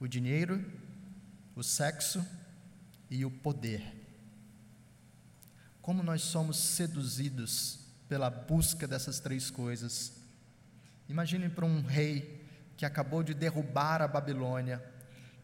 o 0.00 0.08
dinheiro, 0.08 0.64
o 1.54 1.62
sexo 1.62 2.26
e 3.10 3.26
o 3.26 3.30
poder. 3.30 3.82
Como 5.82 6.02
nós 6.02 6.22
somos 6.22 6.56
seduzidos 6.56 7.80
pela 8.08 8.30
busca 8.30 8.88
dessas 8.88 9.20
três 9.20 9.50
coisas 9.50 10.15
Imagine 11.08 11.48
para 11.48 11.64
um 11.64 11.82
rei 11.82 12.44
que 12.76 12.84
acabou 12.84 13.22
de 13.22 13.32
derrubar 13.32 14.02
a 14.02 14.08
Babilônia, 14.08 14.82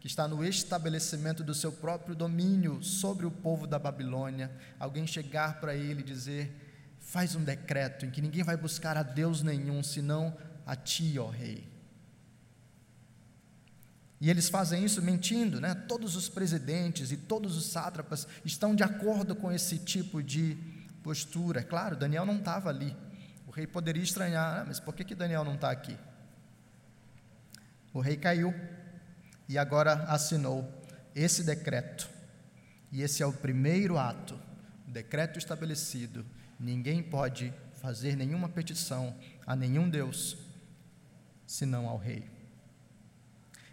que 0.00 0.07
está 0.07 0.26
no 0.26 0.45
estabelecimento 0.45 1.45
do 1.45 1.54
seu 1.54 1.71
próprio 1.71 2.14
domínio 2.14 2.83
sobre 2.83 3.25
o 3.25 3.31
povo 3.31 3.66
da 3.66 3.78
Babilônia, 3.78 4.50
alguém 4.78 5.07
chegar 5.07 5.61
para 5.61 5.75
ele 5.75 6.00
e 6.00 6.04
dizer: 6.04 6.97
faz 6.99 7.35
um 7.35 7.45
decreto 7.45 8.04
em 8.04 8.11
que 8.11 8.21
ninguém 8.21 8.42
vai 8.42 8.57
buscar 8.57 8.97
a 8.97 9.02
Deus 9.02 9.42
nenhum 9.42 9.83
senão 9.83 10.37
a 10.66 10.75
ti, 10.75 11.19
ó 11.19 11.28
rei. 11.28 11.73
E 14.21 14.31
eles 14.31 14.49
fazem 14.49 14.85
isso 14.85 15.02
mentindo, 15.02 15.61
né? 15.61 15.75
Todos 15.75 16.14
os 16.14 16.28
presidentes 16.28 17.11
e 17.11 17.16
todos 17.16 17.57
os 17.57 17.66
sátrapas 17.66 18.26
estão 18.45 18.73
de 18.73 18.85
acordo 18.85 19.35
com 19.35 19.50
esse 19.50 19.78
tipo 19.78 20.23
de 20.23 20.57
postura. 21.02 21.64
Claro, 21.64 21.97
Daniel 21.97 22.25
não 22.25 22.37
estava 22.37 22.69
ali. 22.69 22.97
O 23.52 23.54
rei 23.54 23.66
poderia 23.66 24.02
estranhar, 24.02 24.61
ah, 24.61 24.64
mas 24.66 24.80
por 24.80 24.94
que, 24.94 25.04
que 25.04 25.14
Daniel 25.14 25.44
não 25.44 25.56
está 25.56 25.71
aqui? 25.71 25.94
O 27.92 28.00
rei 28.00 28.16
caiu 28.16 28.54
e 29.47 29.59
agora 29.59 30.04
assinou 30.04 30.66
esse 31.14 31.44
decreto. 31.44 32.09
E 32.90 33.02
esse 33.02 33.23
é 33.23 33.26
o 33.26 33.32
primeiro 33.32 33.99
ato, 33.99 34.40
o 34.88 34.90
decreto 34.90 35.38
estabelecido. 35.38 36.25
Ninguém 36.59 37.02
pode 37.02 37.52
fazer 37.75 38.16
nenhuma 38.16 38.49
petição 38.49 39.14
a 39.47 39.54
nenhum 39.54 39.90
Deus, 39.90 40.38
senão 41.47 41.87
ao 41.87 41.99
rei. 41.99 42.26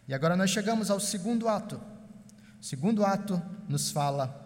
E 0.09 0.13
agora 0.13 0.36
nós 0.36 0.50
chegamos 0.50 0.91
ao 0.91 1.00
segundo 1.00 1.48
ato. 1.48 1.81
O 2.59 2.63
segundo 2.65 3.05
ato 3.05 3.41
nos 3.65 3.91
fala 3.91 4.45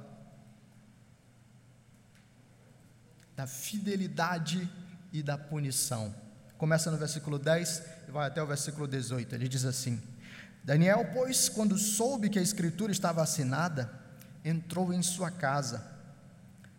da 3.35 3.47
fidelidade 3.47 4.69
e 5.13 5.21
da 5.21 5.37
punição. 5.37 6.13
Começa 6.57 6.89
no 6.89 6.97
versículo 6.97 7.37
10 7.37 7.83
e 8.07 8.11
vai 8.11 8.27
até 8.27 8.41
o 8.41 8.47
versículo 8.47 8.87
18. 8.87 9.35
Ele 9.35 9.47
diz 9.47 9.63
assim: 9.63 10.01
Daniel, 10.63 11.11
pois, 11.13 11.47
quando 11.47 11.77
soube 11.77 12.29
que 12.29 12.39
a 12.39 12.41
escritura 12.41 12.91
estava 12.91 13.21
assinada, 13.21 13.93
entrou 14.43 14.91
em 14.91 15.03
sua 15.03 15.29
casa 15.29 15.93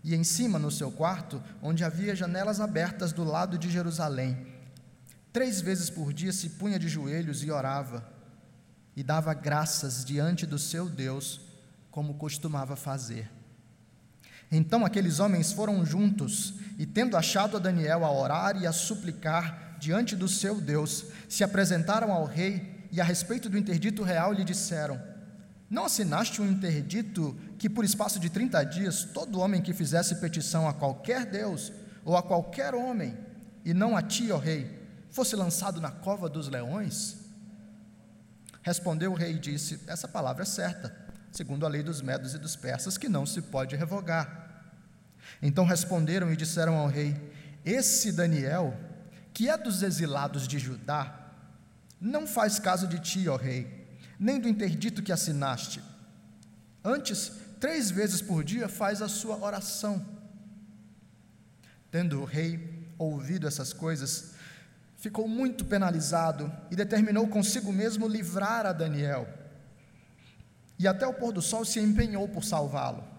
e 0.03 0.15
em 0.15 0.25
cima 0.25 0.59
no 0.59 0.71
seu 0.71 0.93
quarto, 0.93 1.43
onde 1.63 1.85
havia 1.85 2.15
janelas 2.15 2.61
abertas 2.61 3.13
do 3.13 3.25
lado 3.25 3.57
de 3.57 3.71
Jerusalém. 3.71 4.47
Três 5.33 5.61
vezes 5.61 5.89
por 5.89 6.13
dia 6.13 6.33
se 6.33 6.51
punha 6.51 6.79
de 6.79 6.89
joelhos 6.89 7.43
e 7.43 7.51
orava, 7.51 8.07
e 8.95 9.03
dava 9.03 9.33
graças 9.33 10.05
diante 10.05 10.45
do 10.45 10.59
seu 10.59 10.89
Deus, 10.89 11.41
como 11.91 12.15
costumava 12.15 12.77
fazer. 12.77 13.31
Então 14.57 14.87
aqueles 14.87 15.19
homens 15.19 15.51
foram 15.51 15.85
juntos, 15.85 16.55
e 16.79 16.87
tendo 16.87 17.17
achado 17.17 17.57
a 17.57 17.61
Daniel 17.61 18.05
a 18.05 18.13
orar 18.13 18.57
e 18.57 18.69
a 18.69 18.73
suplicar 18.73 19.77
diante 19.81 20.15
do 20.15 20.29
seu 20.29 20.61
Deus, 20.61 21.07
se 21.29 21.43
apresentaram 21.43 22.13
ao 22.13 22.25
rei 22.25 22.87
e 22.93 23.01
a 23.01 23.05
respeito 23.05 23.49
do 23.49 23.59
interdito 23.59 24.05
real 24.05 24.33
lhe 24.33 24.45
disseram: 24.45 25.01
Não 25.69 25.87
assinaste 25.87 26.41
um 26.41 26.49
interdito 26.49 27.37
que 27.59 27.69
por 27.69 27.85
espaço 27.85 28.21
de 28.21 28.31
trinta 28.31 28.63
dias 28.63 29.03
todo 29.03 29.41
homem 29.41 29.61
que 29.61 29.75
fizesse 29.75 30.21
petição 30.21 30.69
a 30.69 30.73
qualquer 30.73 31.27
Deus 31.27 31.73
ou 32.05 32.17
a 32.17 32.23
qualquer 32.23 32.77
homem, 32.77 33.19
e 33.65 33.75
não 33.75 33.97
a 33.97 34.03
ti, 34.03 34.31
ó 34.31 34.39
rei, 34.39 34.71
fosse 35.11 35.35
lançado 35.35 35.81
na 35.81 35.91
cova 35.91 36.29
dos 36.29 36.47
leões? 36.47 37.17
Respondeu 38.63 39.11
o 39.11 39.17
rei 39.17 39.33
e 39.33 39.39
disse: 39.41 39.81
Essa 39.89 40.07
palavra 40.07 40.45
é 40.45 40.47
certa, 40.47 40.95
segundo 41.33 41.67
a 41.67 41.69
lei 41.69 41.83
dos 41.83 42.01
medos 42.01 42.35
e 42.35 42.39
dos 42.39 42.55
persas, 42.55 42.97
que 42.97 43.09
não 43.09 43.27
se 43.27 43.43
pode 43.43 43.75
revogar. 43.75 44.44
Então 45.43 45.65
responderam 45.65 46.33
e 46.33 46.37
disseram 46.37 46.77
ao 46.77 46.87
rei: 46.87 47.17
Esse 47.65 48.13
Daniel, 48.13 48.77
que 49.33 49.49
é 49.49 49.57
dos 49.57 49.83
exilados 49.83 50.47
de 50.47 50.59
Judá, 50.59 51.25
não 52.01 52.27
faz 52.27 52.59
caso 52.59 52.87
de 52.87 52.99
ti, 52.99 53.29
ó 53.29 53.37
rei, 53.37 53.87
nem 54.19 54.39
do 54.39 54.49
interdito 54.49 55.03
que 55.03 55.13
assinaste. 55.13 55.83
Antes, 56.85 57.33
três 57.59 57.91
vezes 57.91 58.21
por 58.21 58.45
dia 58.45 58.69
faz 58.69 59.01
a 59.01 59.09
sua 59.09 59.37
oração. 59.43 60.05
Tendo 61.91 62.21
o 62.21 62.25
rei 62.25 62.87
ouvido 62.99 63.47
essas 63.47 63.73
coisas, 63.73 64.35
ficou 64.97 65.29
muito 65.29 65.65
penalizado 65.65 66.53
e 66.71 66.77
determinou 66.77 67.27
consigo 67.29 67.73
mesmo 67.73 68.07
livrar 68.07 68.67
a 68.67 68.73
Daniel. 68.73 69.29
E 70.79 70.89
até 70.89 71.07
o 71.07 71.15
pôr 71.15 71.33
do 71.33 71.41
sol 71.41 71.65
se 71.65 71.81
empenhou 71.81 72.29
por 72.29 72.45
salvá-lo. 72.45 73.14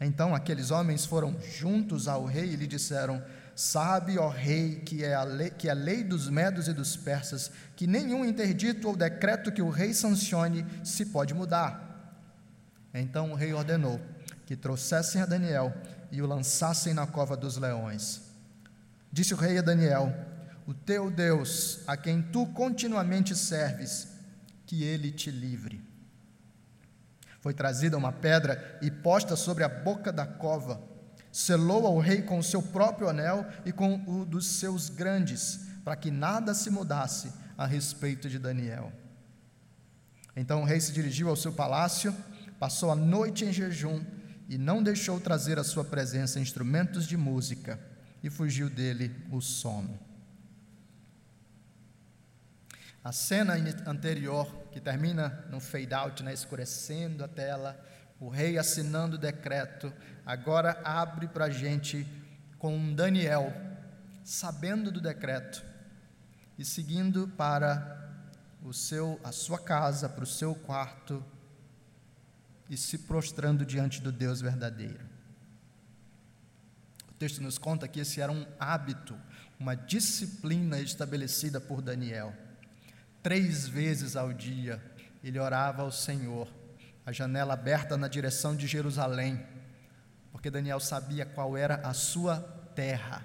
Então 0.00 0.34
aqueles 0.34 0.70
homens 0.70 1.04
foram 1.04 1.36
juntos 1.40 2.06
ao 2.06 2.24
rei 2.24 2.50
e 2.50 2.56
lhe 2.56 2.66
disseram: 2.66 3.22
Sabe, 3.54 4.18
ó 4.18 4.28
rei, 4.28 4.76
que 4.76 5.02
é 5.02 5.14
a 5.14 5.24
lei, 5.24 5.50
que 5.50 5.68
é 5.68 5.72
a 5.72 5.74
lei 5.74 6.04
dos 6.04 6.28
medos 6.28 6.68
e 6.68 6.72
dos 6.72 6.96
persas, 6.96 7.50
que 7.74 7.86
nenhum 7.86 8.24
interdito 8.24 8.86
ou 8.86 8.96
decreto 8.96 9.50
que 9.50 9.60
o 9.62 9.70
rei 9.70 9.92
sancione 9.92 10.64
se 10.84 11.06
pode 11.06 11.34
mudar. 11.34 11.84
Então 12.94 13.32
o 13.32 13.34
rei 13.34 13.52
ordenou 13.52 14.00
que 14.46 14.56
trouxessem 14.56 15.20
a 15.20 15.26
Daniel 15.26 15.74
e 16.12 16.22
o 16.22 16.26
lançassem 16.26 16.94
na 16.94 17.06
cova 17.06 17.36
dos 17.36 17.56
leões. 17.56 18.22
Disse 19.10 19.34
o 19.34 19.36
rei 19.36 19.58
a 19.58 19.62
Daniel: 19.62 20.14
O 20.64 20.72
teu 20.72 21.10
Deus, 21.10 21.80
a 21.86 21.96
quem 21.96 22.22
tu 22.22 22.46
continuamente 22.46 23.34
serves, 23.34 24.08
que 24.64 24.84
ele 24.84 25.10
te 25.10 25.30
livre. 25.30 25.87
Foi 27.40 27.54
trazida 27.54 27.96
uma 27.96 28.12
pedra 28.12 28.78
e 28.82 28.90
posta 28.90 29.36
sobre 29.36 29.64
a 29.64 29.68
boca 29.68 30.12
da 30.12 30.26
cova. 30.26 30.82
Selou 31.30 31.86
ao 31.86 31.98
rei 31.98 32.22
com 32.22 32.38
o 32.38 32.42
seu 32.42 32.62
próprio 32.62 33.08
anel 33.08 33.46
e 33.64 33.72
com 33.72 34.02
o 34.06 34.24
dos 34.24 34.46
seus 34.46 34.88
grandes, 34.88 35.60
para 35.84 35.96
que 35.96 36.10
nada 36.10 36.54
se 36.54 36.70
mudasse 36.70 37.32
a 37.56 37.66
respeito 37.66 38.28
de 38.28 38.38
Daniel. 38.38 38.92
Então 40.34 40.62
o 40.62 40.64
rei 40.64 40.80
se 40.80 40.92
dirigiu 40.92 41.28
ao 41.28 41.36
seu 41.36 41.52
palácio, 41.52 42.14
passou 42.58 42.90
a 42.90 42.94
noite 42.94 43.44
em 43.44 43.52
jejum 43.52 44.04
e 44.48 44.56
não 44.56 44.82
deixou 44.82 45.20
trazer 45.20 45.58
à 45.58 45.64
sua 45.64 45.84
presença 45.84 46.40
instrumentos 46.40 47.06
de 47.06 47.16
música, 47.16 47.78
e 48.22 48.30
fugiu 48.30 48.68
dele 48.68 49.14
o 49.30 49.40
sono. 49.40 50.07
A 53.08 53.12
cena 53.12 53.54
anterior, 53.86 54.68
que 54.70 54.78
termina 54.78 55.42
no 55.48 55.60
fade 55.60 55.94
out, 55.94 56.22
né, 56.22 56.30
escurecendo 56.30 57.24
a 57.24 57.26
tela, 57.26 57.82
o 58.20 58.28
rei 58.28 58.58
assinando 58.58 59.16
o 59.16 59.18
decreto, 59.18 59.90
agora 60.26 60.78
abre 60.84 61.26
para 61.26 61.46
a 61.46 61.50
gente 61.50 62.06
com 62.58 62.94
Daniel, 62.94 63.50
sabendo 64.22 64.92
do 64.92 65.00
decreto 65.00 65.64
e 66.58 66.66
seguindo 66.66 67.26
para 67.28 68.12
o 68.62 68.74
seu, 68.74 69.18
a 69.24 69.32
sua 69.32 69.58
casa, 69.58 70.06
para 70.06 70.24
o 70.24 70.26
seu 70.26 70.54
quarto 70.54 71.24
e 72.68 72.76
se 72.76 72.98
prostrando 72.98 73.64
diante 73.64 74.02
do 74.02 74.12
Deus 74.12 74.42
verdadeiro. 74.42 75.06
O 77.08 77.14
texto 77.14 77.42
nos 77.42 77.56
conta 77.56 77.88
que 77.88 78.00
esse 78.00 78.20
era 78.20 78.30
um 78.30 78.46
hábito, 78.60 79.16
uma 79.58 79.74
disciplina 79.74 80.78
estabelecida 80.78 81.58
por 81.58 81.80
Daniel. 81.80 82.36
Três 83.22 83.66
vezes 83.66 84.16
ao 84.16 84.32
dia 84.32 84.82
ele 85.22 85.38
orava 85.38 85.82
ao 85.82 85.90
Senhor, 85.90 86.48
a 87.04 87.12
janela 87.12 87.54
aberta 87.54 87.96
na 87.96 88.06
direção 88.06 88.54
de 88.54 88.66
Jerusalém, 88.66 89.44
porque 90.30 90.50
Daniel 90.50 90.78
sabia 90.78 91.26
qual 91.26 91.56
era 91.56 91.76
a 91.76 91.92
sua 91.92 92.36
terra. 92.74 93.24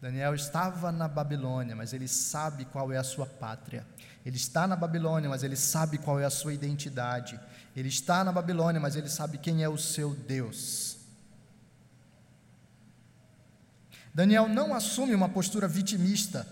Daniel 0.00 0.34
estava 0.34 0.92
na 0.92 1.08
Babilônia, 1.08 1.74
mas 1.74 1.92
ele 1.92 2.08
sabe 2.08 2.64
qual 2.66 2.92
é 2.92 2.96
a 2.96 3.04
sua 3.04 3.26
pátria. 3.26 3.86
Ele 4.24 4.36
está 4.36 4.66
na 4.66 4.76
Babilônia, 4.76 5.28
mas 5.28 5.42
ele 5.42 5.56
sabe 5.56 5.98
qual 5.98 6.20
é 6.20 6.24
a 6.24 6.30
sua 6.30 6.52
identidade. 6.52 7.38
Ele 7.76 7.88
está 7.88 8.22
na 8.22 8.32
Babilônia, 8.32 8.80
mas 8.80 8.96
ele 8.96 9.08
sabe 9.08 9.38
quem 9.38 9.62
é 9.62 9.68
o 9.68 9.78
seu 9.78 10.14
Deus. 10.14 10.98
Daniel 14.14 14.48
não 14.48 14.74
assume 14.74 15.14
uma 15.14 15.28
postura 15.28 15.66
vitimista 15.66 16.46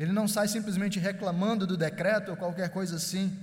ele 0.00 0.12
não 0.12 0.26
sai 0.26 0.48
simplesmente 0.48 0.98
reclamando 0.98 1.66
do 1.66 1.76
decreto 1.76 2.30
ou 2.30 2.36
qualquer 2.36 2.70
coisa 2.70 2.96
assim. 2.96 3.38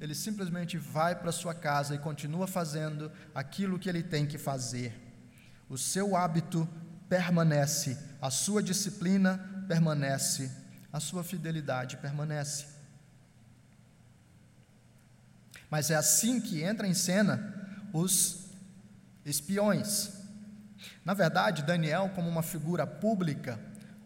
Ele 0.00 0.14
simplesmente 0.14 0.78
vai 0.78 1.14
para 1.14 1.30
sua 1.30 1.54
casa 1.54 1.94
e 1.94 1.98
continua 1.98 2.46
fazendo 2.46 3.12
aquilo 3.34 3.78
que 3.78 3.90
ele 3.90 4.02
tem 4.02 4.24
que 4.24 4.38
fazer. 4.38 4.98
O 5.68 5.76
seu 5.76 6.16
hábito 6.16 6.66
permanece, 7.10 7.98
a 8.22 8.30
sua 8.30 8.62
disciplina 8.62 9.38
permanece, 9.68 10.50
a 10.90 10.98
sua 10.98 11.22
fidelidade 11.22 11.98
permanece. 11.98 12.64
Mas 15.68 15.90
é 15.90 15.94
assim 15.94 16.40
que 16.40 16.62
entra 16.62 16.88
em 16.88 16.94
cena 16.94 17.54
os 17.92 18.46
espiões. 19.26 20.10
Na 21.04 21.12
verdade, 21.12 21.64
Daniel, 21.64 22.10
como 22.14 22.30
uma 22.30 22.42
figura 22.42 22.86
pública, 22.86 23.60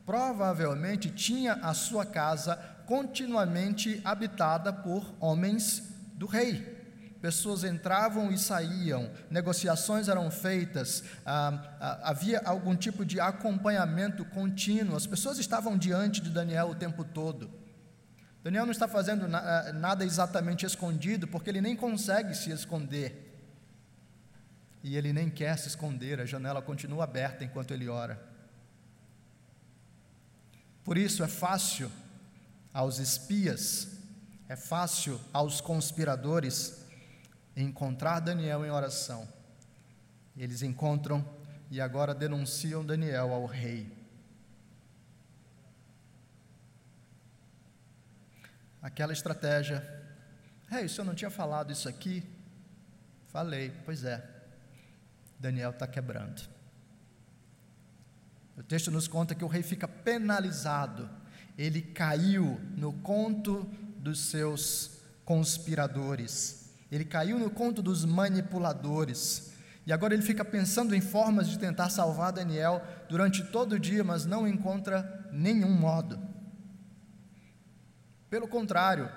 provavelmente 0.05 1.11
tinha 1.11 1.55
a 1.55 1.75
sua 1.75 2.05
casa 2.05 2.57
continuamente 2.87 4.01
habitada 4.05 4.73
por 4.73 5.15
homens 5.21 5.83
do 6.15 6.27
rei. 6.27 6.81
Pessoas 7.21 7.62
entravam 7.62 8.33
e 8.33 8.38
saíam, 8.38 9.09
negociações 9.31 10.09
eram 10.09 10.29
feitas, 10.29 11.05
ah, 11.25 11.77
ah, 11.81 12.11
havia 12.11 12.41
algum 12.45 12.75
tipo 12.75 13.05
de 13.05 13.21
acompanhamento 13.21 14.25
contínuo, 14.25 14.97
as 14.97 15.07
pessoas 15.07 15.38
estavam 15.38 15.79
diante 15.79 16.21
de 16.21 16.31
Daniel 16.31 16.71
o 16.71 16.75
tempo 16.75 17.05
todo. 17.05 17.49
Daniel 18.43 18.65
não 18.65 18.73
está 18.73 18.88
fazendo 18.88 19.29
na, 19.29 19.38
ah, 19.38 19.73
nada 19.73 20.05
exatamente 20.05 20.67
escondido, 20.67 21.29
porque 21.29 21.49
ele 21.49 21.61
nem 21.61 21.77
consegue 21.77 22.35
se 22.35 22.51
esconder. 22.51 23.29
E 24.83 24.97
ele 24.97 25.12
nem 25.12 25.31
quer 25.31 25.57
se 25.57 25.69
esconder, 25.69 26.21
a 26.21 26.27
janela 26.27 26.61
continua 26.61 27.05
aberta 27.05 27.45
enquanto 27.45 27.73
ele 27.73 27.88
ora. 27.88 28.32
Por 30.85 30.99
isso 30.99 31.23
é 31.23 31.29
fácil 31.29 31.90
aos 32.73 32.99
espias, 32.99 33.88
é 34.49 34.57
fácil 34.57 35.21
aos 35.33 35.61
conspiradores 35.61 36.85
encontrar 37.57 38.21
Daniel 38.21 38.64
em 38.64 38.71
oração. 38.71 39.29
Eles 40.37 40.62
encontram 40.62 41.25
e 41.71 41.81
agora 41.81 42.14
denunciam 42.14 42.85
Daniel 42.85 43.33
ao 43.33 43.47
rei. 43.47 43.90
Aquela 48.81 49.12
estratégia, 49.12 49.79
rei, 50.68 50.81
hey, 50.81 50.88
o 50.88 51.05
não 51.05 51.14
tinha 51.14 51.31
falado 51.31 51.71
isso 51.71 51.88
aqui? 51.88 52.23
Falei, 53.29 53.73
pois 53.85 54.03
é, 54.05 54.23
Daniel 55.38 55.71
está 55.71 55.87
quebrando. 55.87 56.42
O 58.57 58.62
texto 58.62 58.91
nos 58.91 59.09
conta 59.09 59.35
que 59.35 59.45
o 59.45 59.49
rei 59.49 59.62
fica 59.62 59.88
penalizado, 59.88 61.09
ele 61.57 61.81
caiu 61.81 62.61
no 62.77 62.93
conto 62.93 63.69
dos 63.99 64.21
seus 64.21 65.03
conspiradores, 65.25 66.71
ele 66.91 67.05
caiu 67.05 67.38
no 67.38 67.51
conto 67.51 67.81
dos 67.81 68.05
manipuladores, 68.05 69.53
e 69.87 69.93
agora 69.93 70.15
ele 70.15 70.23
fica 70.23 70.45
pensando 70.45 70.95
em 70.95 71.01
formas 71.01 71.49
de 71.49 71.59
tentar 71.59 71.91
salvar 71.91 72.33
Daniel 72.33 72.83
durante 73.09 73.43
todo 73.45 73.73
o 73.73 73.79
dia, 73.79 74.05
mas 74.05 74.25
não 74.25 74.47
encontra 74.47 75.29
nenhum 75.33 75.73
modo. 75.73 76.21
Pelo 78.31 78.47
contrário, 78.47 79.11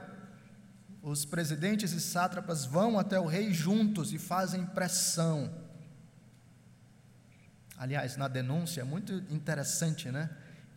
os 1.02 1.24
presidentes 1.24 1.92
e 1.92 2.02
sátrapas 2.02 2.66
vão 2.66 2.98
até 2.98 3.20
o 3.20 3.28
rei 3.28 3.54
juntos 3.54 4.12
e 4.12 4.18
fazem 4.18 4.66
pressão. 4.66 5.65
Aliás, 7.78 8.16
na 8.16 8.28
denúncia 8.28 8.82
é 8.82 8.84
muito 8.84 9.14
interessante, 9.30 10.10
né? 10.12 10.30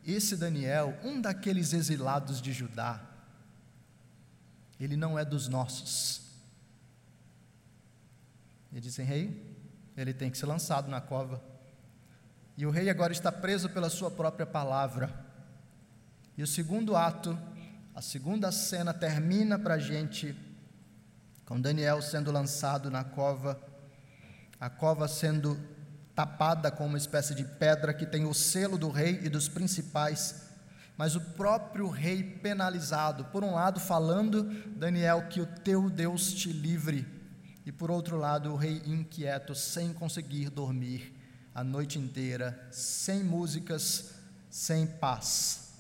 Esse 0.05 0.37
Daniel, 0.37 0.99
um 1.05 1.21
daqueles 1.21 1.73
exilados 1.73 2.41
de 2.41 2.53
Judá, 2.53 3.01
ele 4.81 4.97
não 4.97 5.19
é 5.19 5.25
dos 5.25 5.49
nossos. 5.49 6.23
E 8.73 8.81
dizem, 8.81 9.05
rei, 9.05 9.57
ele 9.97 10.15
tem 10.15 10.31
que 10.31 10.39
ser 10.39 10.47
lançado 10.47 10.89
na 10.89 11.01
cova. 11.01 11.43
E 12.57 12.67
o 12.67 12.71
rei 12.71 12.91
agora 12.91 13.13
está 13.13 13.31
preso 13.31 13.69
pela 13.69 13.91
sua 13.91 14.11
própria 14.11 14.47
palavra. 14.47 15.27
E 16.37 16.43
o 16.43 16.47
segundo 16.47 16.97
ato, 16.97 17.39
a 17.95 18.01
segunda 18.01 18.51
cena 18.53 18.95
termina 18.95 19.59
para 19.59 19.75
a 19.75 19.79
gente 19.79 20.37
com 21.45 21.59
Daniel 21.59 22.03
sendo 22.03 22.31
lançado 22.31 22.91
na 22.91 23.03
cova, 23.03 23.59
a 24.61 24.69
cova 24.69 25.09
sendo 25.09 25.59
tapada 26.19 26.69
com 26.69 26.85
uma 26.85 26.99
espécie 26.99 27.33
de 27.33 27.45
pedra 27.45 27.95
que 27.95 28.05
tem 28.05 28.27
o 28.27 28.35
selo 28.35 28.77
do 28.77 28.91
rei 28.91 29.21
e 29.23 29.29
dos 29.29 29.49
principais, 29.49 30.49
mas 30.97 31.15
o 31.15 31.21
próprio 31.21 31.89
rei 31.89 32.25
penalizado, 32.25 33.27
por 33.27 33.45
um 33.45 33.55
lado, 33.55 33.79
falando, 33.79 34.43
Daniel, 34.75 35.29
que 35.29 35.41
o 35.41 35.47
teu 35.47 35.89
Deus 35.89 36.33
te 36.33 36.53
livre, 36.53 37.07
e 37.65 37.71
por 37.71 37.89
outro 37.89 38.17
lado, 38.17 38.53
o 38.53 38.57
rei 38.57 38.83
inquieto, 38.85 39.55
sem 39.55 39.93
conseguir 39.93 40.51
dormir 40.51 41.15
a 41.55 41.63
noite 41.63 42.01
inteira, 42.01 42.67
sem 42.69 43.23
músicas, 43.23 44.15
sem 44.51 44.89
paz. 44.89 45.73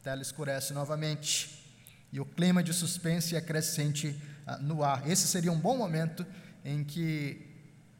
A 0.00 0.02
tela 0.02 0.22
escurece 0.22 0.74
novamente 0.74 1.64
e 2.12 2.18
o 2.18 2.26
clima 2.26 2.60
de 2.60 2.72
suspense 2.72 3.36
é 3.36 3.40
crescente 3.40 4.20
uh, 4.48 4.60
no 4.60 4.82
ar. 4.82 5.08
Esse 5.08 5.28
seria 5.28 5.52
um 5.52 5.60
bom 5.60 5.76
momento 5.76 6.26
em 6.64 6.82
que 6.82 7.53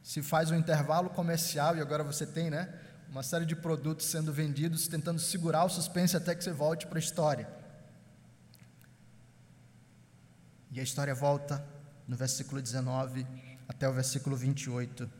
se 0.05 0.21
faz 0.21 0.51
um 0.51 0.55
intervalo 0.55 1.09
comercial 1.09 1.75
e 1.75 1.81
agora 1.81 2.05
você 2.05 2.27
tem, 2.27 2.51
né, 2.51 2.69
uma 3.09 3.23
série 3.23 3.47
de 3.47 3.57
produtos 3.57 4.05
sendo 4.05 4.31
vendidos, 4.35 4.87
tentando 4.87 5.19
segurar 5.19 5.65
o 5.65 5.71
suspense 5.71 6.15
até 6.15 6.35
que 6.35 6.45
você 6.45 6.53
volte 6.53 6.87
para 6.87 6.99
a 6.99 7.01
história. 7.01 7.49
E 10.71 10.79
a 10.79 10.83
história 10.83 11.15
volta 11.15 11.65
no 12.07 12.17
versículo 12.17 12.61
19 12.61 13.27
até 13.67 13.89
o 13.89 13.95
versículo 13.95 14.37
28, 14.37 15.11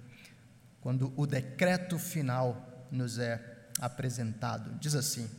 quando 0.83 1.15
o 1.17 1.27
decreto 1.27 1.99
final 1.99 2.87
nos 2.91 3.19
é 3.19 3.43
apresentado. 3.81 4.79
Diz 4.79 4.95
assim: 4.95 5.31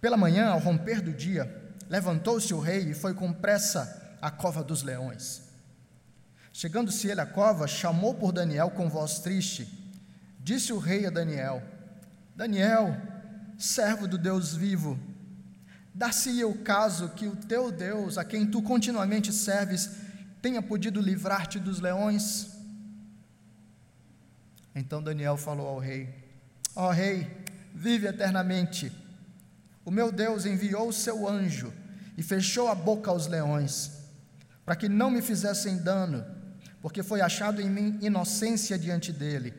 Pela 0.00 0.16
manhã, 0.16 0.50
ao 0.50 0.60
romper 0.60 1.00
do 1.00 1.12
dia, 1.12 1.74
levantou-se 1.88 2.54
o 2.54 2.60
rei 2.60 2.90
e 2.90 2.94
foi 2.94 3.14
com 3.14 3.32
pressa 3.32 4.16
à 4.22 4.30
cova 4.30 4.62
dos 4.62 4.84
leões. 4.84 5.53
Chegando-se 6.54 7.08
ele 7.08 7.20
à 7.20 7.26
cova, 7.26 7.68
chamou 7.68 8.14
por 8.14 8.32
Daniel 8.32 8.70
com 8.70 8.88
voz 8.88 9.18
triste. 9.18 9.68
Disse 10.40 10.72
o 10.72 10.78
rei 10.78 11.04
a 11.04 11.10
Daniel: 11.10 11.62
Daniel, 12.34 12.96
servo 13.58 14.08
do 14.08 14.16
Deus 14.16 14.54
vivo, 14.54 14.98
Dar-se-ia 15.94 16.48
o 16.48 16.58
caso 16.58 17.10
que 17.10 17.28
o 17.28 17.36
teu 17.36 17.70
Deus, 17.70 18.18
a 18.18 18.24
quem 18.24 18.44
tu 18.44 18.60
continuamente 18.60 19.32
serves, 19.32 19.90
tenha 20.42 20.60
podido 20.60 21.00
livrar-te 21.00 21.60
dos 21.60 21.78
leões? 21.78 22.48
Então 24.74 25.00
Daniel 25.00 25.36
falou 25.36 25.68
ao 25.68 25.78
rei: 25.78 26.12
Ó 26.74 26.88
oh, 26.88 26.90
rei, 26.90 27.30
vive 27.72 28.08
eternamente. 28.08 28.90
O 29.84 29.90
meu 29.90 30.10
Deus 30.10 30.44
enviou 30.44 30.88
o 30.88 30.92
seu 30.92 31.28
anjo 31.28 31.72
e 32.18 32.24
fechou 32.24 32.66
a 32.66 32.74
boca 32.74 33.12
aos 33.12 33.28
leões, 33.28 33.92
para 34.64 34.74
que 34.74 34.88
não 34.88 35.12
me 35.12 35.22
fizessem 35.22 35.76
dano, 35.76 36.24
porque 36.84 37.02
foi 37.02 37.22
achado 37.22 37.62
em 37.62 37.70
mim 37.70 37.98
inocência 38.02 38.78
diante 38.78 39.10
dele. 39.10 39.54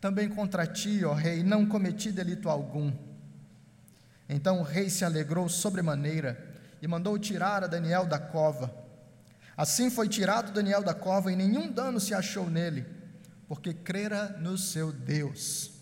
Também 0.00 0.26
contra 0.26 0.66
ti, 0.66 1.04
ó 1.04 1.12
rei, 1.12 1.42
não 1.42 1.66
cometi 1.66 2.10
delito 2.10 2.48
algum 2.48 2.90
então 4.28 4.60
o 4.60 4.62
rei 4.62 4.88
se 4.88 5.04
alegrou 5.04 5.48
sobremaneira 5.48 6.54
e 6.80 6.88
mandou 6.88 7.18
tirar 7.18 7.62
a 7.62 7.66
Daniel 7.66 8.06
da 8.06 8.18
cova. 8.18 8.74
Assim 9.56 9.90
foi 9.90 10.08
tirado 10.08 10.52
Daniel 10.52 10.82
da 10.82 10.94
cova 10.94 11.30
e 11.30 11.36
nenhum 11.36 11.70
dano 11.70 12.00
se 12.00 12.14
achou 12.14 12.50
nele, 12.50 12.86
porque 13.46 13.72
crera 13.72 14.36
no 14.40 14.56
seu 14.58 14.90
Deus. 14.90 15.72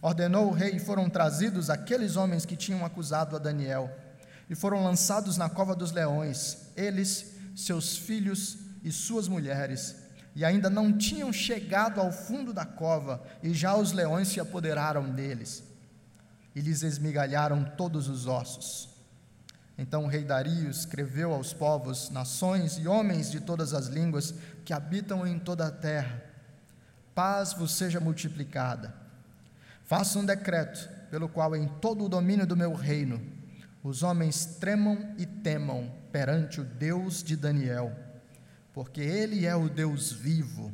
Ordenou 0.00 0.48
o 0.48 0.52
rei 0.52 0.76
e 0.76 0.80
foram 0.80 1.10
trazidos 1.10 1.68
aqueles 1.68 2.16
homens 2.16 2.46
que 2.46 2.56
tinham 2.56 2.84
acusado 2.84 3.36
a 3.36 3.38
Daniel 3.38 3.90
e 4.48 4.54
foram 4.54 4.84
lançados 4.84 5.36
na 5.36 5.48
cova 5.48 5.74
dos 5.74 5.92
leões, 5.92 6.68
eles, 6.76 7.34
seus 7.56 7.96
filhos 7.96 8.63
e 8.84 8.92
suas 8.92 9.26
mulheres, 9.26 9.96
e 10.36 10.44
ainda 10.44 10.68
não 10.68 10.96
tinham 10.96 11.32
chegado 11.32 12.00
ao 12.00 12.12
fundo 12.12 12.52
da 12.52 12.66
cova, 12.66 13.24
e 13.42 13.52
já 13.52 13.74
os 13.74 13.92
leões 13.92 14.28
se 14.28 14.38
apoderaram 14.38 15.10
deles 15.10 15.64
e 16.54 16.60
lhes 16.60 16.82
esmigalharam 16.82 17.64
todos 17.76 18.08
os 18.08 18.26
ossos. 18.26 18.88
Então 19.76 20.04
o 20.04 20.06
rei 20.06 20.22
Dario 20.22 20.70
escreveu 20.70 21.32
aos 21.32 21.52
povos, 21.52 22.10
nações 22.10 22.78
e 22.78 22.86
homens 22.86 23.30
de 23.30 23.40
todas 23.40 23.74
as 23.74 23.88
línguas 23.88 24.34
que 24.64 24.72
habitam 24.72 25.26
em 25.26 25.38
toda 25.38 25.66
a 25.66 25.70
terra: 25.70 26.22
paz 27.14 27.52
vos 27.52 27.72
seja 27.72 27.98
multiplicada. 27.98 28.94
Faça 29.84 30.18
um 30.18 30.24
decreto 30.24 30.88
pelo 31.10 31.28
qual 31.28 31.56
em 31.56 31.66
todo 31.66 32.04
o 32.04 32.08
domínio 32.08 32.46
do 32.46 32.56
meu 32.56 32.72
reino 32.72 33.20
os 33.82 34.02
homens 34.02 34.46
tremam 34.46 35.14
e 35.18 35.26
temam 35.26 35.92
perante 36.10 36.60
o 36.60 36.64
Deus 36.64 37.22
de 37.22 37.36
Daniel, 37.36 37.94
porque 38.74 39.00
ele 39.00 39.46
é 39.46 39.56
o 39.56 39.70
Deus 39.70 40.12
vivo 40.12 40.70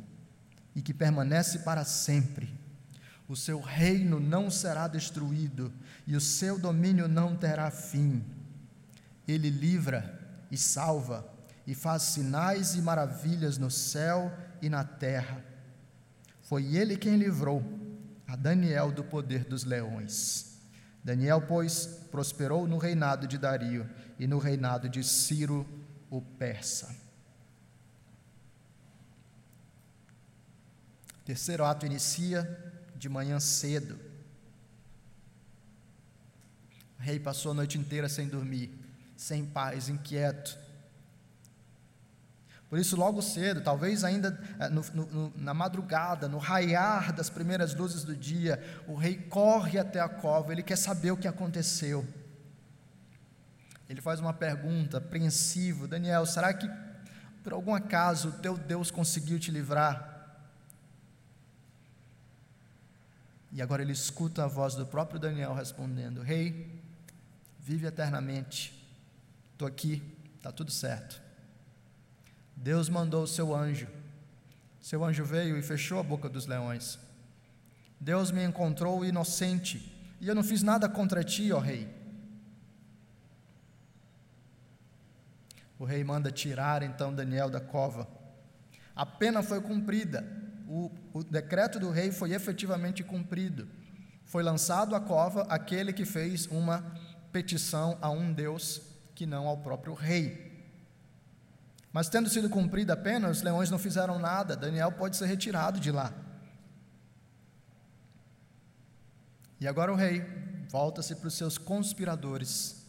e 0.75 0.81
que 0.81 0.93
permanece 0.93 1.59
para 1.59 1.85
sempre 1.85 2.59
o 3.31 3.35
seu 3.35 3.61
reino 3.61 4.19
não 4.19 4.51
será 4.51 4.89
destruído 4.89 5.71
e 6.05 6.17
o 6.17 6.19
seu 6.19 6.59
domínio 6.59 7.07
não 7.07 7.33
terá 7.33 7.71
fim. 7.71 8.21
Ele 9.25 9.49
livra 9.49 10.19
e 10.51 10.57
salva 10.57 11.25
e 11.65 11.73
faz 11.73 12.03
sinais 12.03 12.75
e 12.75 12.81
maravilhas 12.81 13.57
no 13.57 13.71
céu 13.71 14.29
e 14.61 14.67
na 14.67 14.83
terra. 14.83 15.41
Foi 16.41 16.75
ele 16.75 16.97
quem 16.97 17.15
livrou 17.15 17.63
a 18.27 18.35
Daniel 18.35 18.91
do 18.91 19.01
poder 19.01 19.45
dos 19.45 19.63
leões. 19.63 20.59
Daniel, 21.01 21.41
pois, 21.47 21.85
prosperou 22.11 22.67
no 22.67 22.77
reinado 22.77 23.25
de 23.27 23.37
Dario 23.37 23.89
e 24.19 24.27
no 24.27 24.39
reinado 24.39 24.89
de 24.89 25.05
Ciro, 25.05 25.65
o 26.09 26.21
persa. 26.21 27.00
O 31.21 31.23
terceiro 31.23 31.63
ato 31.63 31.85
inicia 31.85 32.73
de 32.95 33.07
manhã 33.07 33.39
cedo. 33.39 33.99
O 36.99 37.01
rei 37.01 37.19
passou 37.19 37.51
a 37.51 37.55
noite 37.55 37.77
inteira 37.77 38.09
sem 38.09 38.27
dormir, 38.27 38.71
sem 39.15 39.45
paz, 39.45 39.87
inquieto. 39.87 40.57
Por 42.69 42.79
isso, 42.79 42.95
logo 42.95 43.21
cedo, 43.21 43.61
talvez 43.61 44.03
ainda 44.03 44.39
eh, 44.59 44.69
no, 44.69 44.81
no, 44.93 45.33
na 45.35 45.53
madrugada, 45.53 46.27
no 46.29 46.37
raiar 46.37 47.11
das 47.11 47.29
primeiras 47.29 47.75
luzes 47.75 48.03
do 48.03 48.15
dia, 48.15 48.63
o 48.87 48.95
rei 48.95 49.15
corre 49.15 49.77
até 49.77 49.99
a 49.99 50.07
cova, 50.07 50.53
ele 50.53 50.63
quer 50.63 50.77
saber 50.77 51.11
o 51.11 51.17
que 51.17 51.27
aconteceu. 51.27 52.07
Ele 53.89 53.99
faz 53.99 54.21
uma 54.21 54.33
pergunta 54.33 54.99
apreensivo: 54.99 55.85
Daniel, 55.87 56.25
será 56.25 56.53
que 56.53 56.69
por 57.43 57.51
algum 57.51 57.75
acaso 57.75 58.29
o 58.29 58.33
teu 58.33 58.57
Deus 58.57 58.89
conseguiu 58.89 59.37
te 59.37 59.51
livrar? 59.51 60.10
E 63.51 63.61
agora 63.61 63.81
ele 63.81 63.91
escuta 63.91 64.45
a 64.45 64.47
voz 64.47 64.75
do 64.75 64.85
próprio 64.85 65.19
Daniel 65.19 65.53
respondendo: 65.53 66.21
Rei, 66.21 66.81
vive 67.59 67.85
eternamente, 67.85 68.87
estou 69.51 69.67
aqui, 69.67 70.01
está 70.37 70.51
tudo 70.51 70.71
certo. 70.71 71.21
Deus 72.55 72.87
mandou 72.89 73.23
o 73.23 73.27
seu 73.27 73.55
anjo, 73.55 73.87
seu 74.79 75.03
anjo 75.03 75.25
veio 75.25 75.57
e 75.57 75.61
fechou 75.61 75.99
a 75.99 76.03
boca 76.03 76.29
dos 76.29 76.45
leões. 76.45 76.97
Deus 77.99 78.31
me 78.31 78.43
encontrou 78.43 79.05
inocente, 79.05 79.91
e 80.19 80.27
eu 80.27 80.33
não 80.33 80.43
fiz 80.43 80.63
nada 80.63 80.87
contra 80.87 81.23
ti, 81.23 81.51
ó 81.51 81.59
rei. 81.59 81.87
O 85.77 85.83
rei 85.83 86.03
manda 86.03 86.31
tirar 86.31 86.83
então 86.83 87.13
Daniel 87.13 87.49
da 87.49 87.59
cova. 87.59 88.07
A 88.95 89.05
pena 89.05 89.41
foi 89.41 89.59
cumprida, 89.61 90.23
o, 90.71 90.89
o 91.13 91.21
decreto 91.21 91.77
do 91.77 91.91
rei 91.91 92.13
foi 92.13 92.31
efetivamente 92.31 93.03
cumprido. 93.03 93.67
Foi 94.23 94.41
lançado 94.41 94.95
à 94.95 95.01
cova 95.01 95.41
aquele 95.49 95.91
que 95.91 96.05
fez 96.05 96.45
uma 96.45 96.81
petição 97.29 97.97
a 98.01 98.09
um 98.09 98.31
Deus 98.31 98.81
que 99.13 99.25
não 99.25 99.47
ao 99.47 99.57
próprio 99.57 99.93
rei. 99.93 100.49
Mas 101.91 102.07
tendo 102.07 102.29
sido 102.29 102.49
cumprida 102.49 102.93
a 102.93 102.97
pena, 102.97 103.29
os 103.29 103.41
leões 103.41 103.69
não 103.69 103.77
fizeram 103.77 104.17
nada, 104.17 104.55
Daniel 104.55 104.93
pode 104.93 105.17
ser 105.17 105.25
retirado 105.25 105.77
de 105.77 105.91
lá. 105.91 106.13
E 109.59 109.67
agora 109.67 109.91
o 109.91 109.95
rei 109.95 110.21
volta-se 110.69 111.17
para 111.17 111.27
os 111.27 111.33
seus 111.33 111.57
conspiradores. 111.57 112.85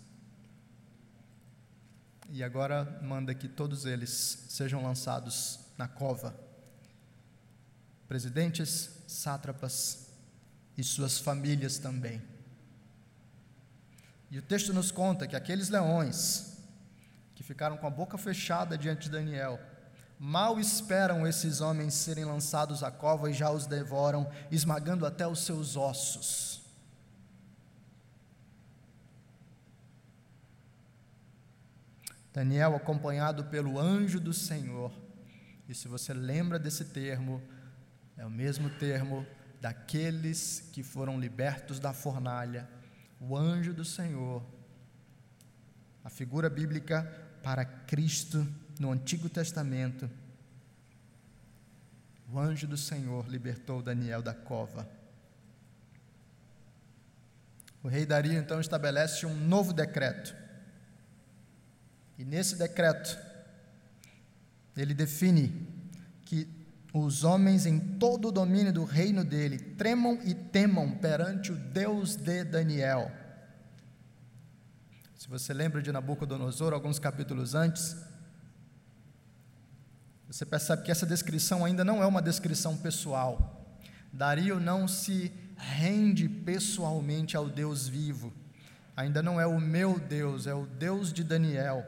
E 2.30 2.44
agora 2.44 3.00
manda 3.02 3.34
que 3.34 3.48
todos 3.48 3.86
eles 3.86 4.46
sejam 4.48 4.84
lançados 4.84 5.58
na 5.76 5.88
cova. 5.88 6.51
Presidentes, 8.12 8.90
sátrapas 9.08 10.08
e 10.76 10.84
suas 10.84 11.18
famílias 11.18 11.78
também. 11.78 12.20
E 14.30 14.38
o 14.38 14.42
texto 14.42 14.74
nos 14.74 14.90
conta 14.90 15.26
que 15.26 15.34
aqueles 15.34 15.70
leões 15.70 16.58
que 17.34 17.42
ficaram 17.42 17.78
com 17.78 17.86
a 17.86 17.90
boca 17.90 18.18
fechada 18.18 18.76
diante 18.76 19.04
de 19.04 19.12
Daniel, 19.12 19.58
mal 20.18 20.60
esperam 20.60 21.26
esses 21.26 21.62
homens 21.62 21.94
serem 21.94 22.26
lançados 22.26 22.82
à 22.82 22.90
cova 22.90 23.30
e 23.30 23.32
já 23.32 23.50
os 23.50 23.64
devoram, 23.64 24.30
esmagando 24.50 25.06
até 25.06 25.26
os 25.26 25.46
seus 25.46 25.74
ossos. 25.74 26.60
Daniel, 32.30 32.76
acompanhado 32.76 33.44
pelo 33.44 33.80
anjo 33.80 34.20
do 34.20 34.34
Senhor, 34.34 34.92
e 35.66 35.74
se 35.74 35.88
você 35.88 36.12
lembra 36.12 36.58
desse 36.58 36.84
termo, 36.84 37.40
é 38.22 38.24
o 38.24 38.30
mesmo 38.30 38.70
termo 38.70 39.26
daqueles 39.60 40.70
que 40.72 40.80
foram 40.80 41.18
libertos 41.18 41.80
da 41.80 41.92
fornalha, 41.92 42.68
o 43.18 43.36
anjo 43.36 43.74
do 43.74 43.84
Senhor, 43.84 44.40
a 46.04 46.08
figura 46.08 46.48
bíblica 46.48 47.02
para 47.42 47.64
Cristo 47.64 48.46
no 48.78 48.92
Antigo 48.92 49.28
Testamento. 49.28 50.08
O 52.32 52.38
anjo 52.38 52.68
do 52.68 52.76
Senhor 52.76 53.26
libertou 53.28 53.82
Daniel 53.82 54.22
da 54.22 54.32
cova. 54.32 54.88
O 57.82 57.88
rei 57.88 58.06
Dario 58.06 58.34
então 58.34 58.60
estabelece 58.60 59.26
um 59.26 59.34
novo 59.34 59.72
decreto. 59.72 60.32
E 62.16 62.24
nesse 62.24 62.54
decreto, 62.54 63.18
ele 64.76 64.94
define 64.94 65.66
que 66.24 66.61
os 66.92 67.24
homens 67.24 67.64
em 67.64 67.78
todo 67.78 68.28
o 68.28 68.32
domínio 68.32 68.72
do 68.72 68.84
reino 68.84 69.24
dele 69.24 69.58
tremam 69.58 70.20
e 70.24 70.34
temam 70.34 70.90
perante 70.90 71.50
o 71.50 71.56
Deus 71.56 72.16
de 72.16 72.44
Daniel. 72.44 73.10
Se 75.16 75.28
você 75.28 75.54
lembra 75.54 75.80
de 75.80 75.90
Nabucodonosor, 75.90 76.72
alguns 76.72 76.98
capítulos 76.98 77.54
antes, 77.54 77.96
você 80.28 80.44
percebe 80.44 80.82
que 80.82 80.90
essa 80.90 81.06
descrição 81.06 81.64
ainda 81.64 81.84
não 81.84 82.02
é 82.02 82.06
uma 82.06 82.20
descrição 82.20 82.76
pessoal. 82.76 83.78
Dario 84.12 84.60
não 84.60 84.86
se 84.86 85.32
rende 85.56 86.28
pessoalmente 86.28 87.36
ao 87.36 87.48
Deus 87.48 87.88
vivo. 87.88 88.32
Ainda 88.94 89.22
não 89.22 89.40
é 89.40 89.46
o 89.46 89.60
meu 89.60 89.98
Deus, 89.98 90.46
é 90.46 90.54
o 90.54 90.66
Deus 90.66 91.12
de 91.12 91.24
Daniel. 91.24 91.86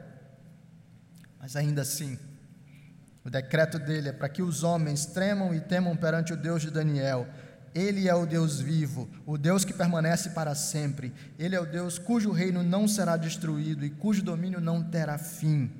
Mas 1.39 1.55
ainda 1.55 1.83
assim, 1.83 2.17
o 3.25 3.29
decreto 3.29 3.79
dele 3.79 4.09
é 4.09 4.13
para 4.13 4.29
que 4.29 4.43
os 4.43 4.61
homens 4.61 5.07
tremam 5.07 5.51
e 5.51 5.59
temam 5.59 5.97
perante 5.97 6.31
o 6.31 6.37
Deus 6.37 6.61
de 6.61 6.69
Daniel. 6.69 7.27
Ele 7.73 8.07
é 8.07 8.13
o 8.13 8.23
Deus 8.23 8.61
vivo, 8.61 9.09
o 9.25 9.35
Deus 9.35 9.65
que 9.65 9.73
permanece 9.73 10.29
para 10.29 10.53
sempre. 10.53 11.11
Ele 11.39 11.55
é 11.55 11.59
o 11.59 11.65
Deus 11.65 11.97
cujo 11.97 12.31
reino 12.31 12.61
não 12.61 12.87
será 12.87 13.17
destruído 13.17 13.83
e 13.83 13.89
cujo 13.89 14.21
domínio 14.21 14.61
não 14.61 14.83
terá 14.83 15.17
fim. 15.17 15.71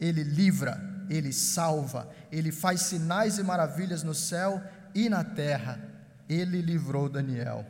Ele 0.00 0.24
livra, 0.24 1.06
ele 1.08 1.32
salva, 1.32 2.10
ele 2.32 2.50
faz 2.50 2.80
sinais 2.80 3.38
e 3.38 3.44
maravilhas 3.44 4.02
no 4.02 4.12
céu 4.12 4.60
e 4.92 5.08
na 5.08 5.22
terra. 5.22 5.80
Ele 6.28 6.60
livrou 6.60 7.08
Daniel. 7.08 7.64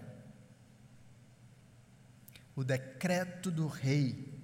O 2.57 2.65
decreto 2.65 3.51
do 3.51 3.67
rei, 3.67 4.43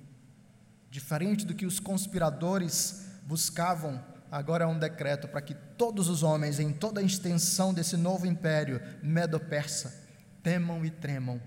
diferente 0.90 1.46
do 1.46 1.54
que 1.54 1.64
os 1.64 1.80
conspiradores 1.80 3.06
buscavam 3.24 3.98
agora 4.30 4.64
é 4.64 4.66
um 4.66 4.78
decreto 4.78 5.28
para 5.28 5.40
que 5.40 5.54
todos 5.54 6.08
os 6.08 6.22
homens, 6.22 6.58
em 6.60 6.72
toda 6.72 7.00
a 7.00 7.04
extensão 7.04 7.72
desse 7.72 7.96
novo 7.96 8.26
império 8.26 8.80
medo-persa, 9.02 10.06
temam 10.42 10.84
e 10.84 10.90
tremam 10.90 11.40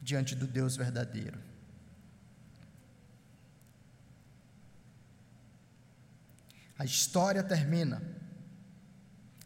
diante 0.00 0.34
do 0.34 0.46
Deus 0.46 0.76
verdadeiro. 0.76 1.38
A 6.78 6.84
história 6.84 7.42
termina. 7.42 8.02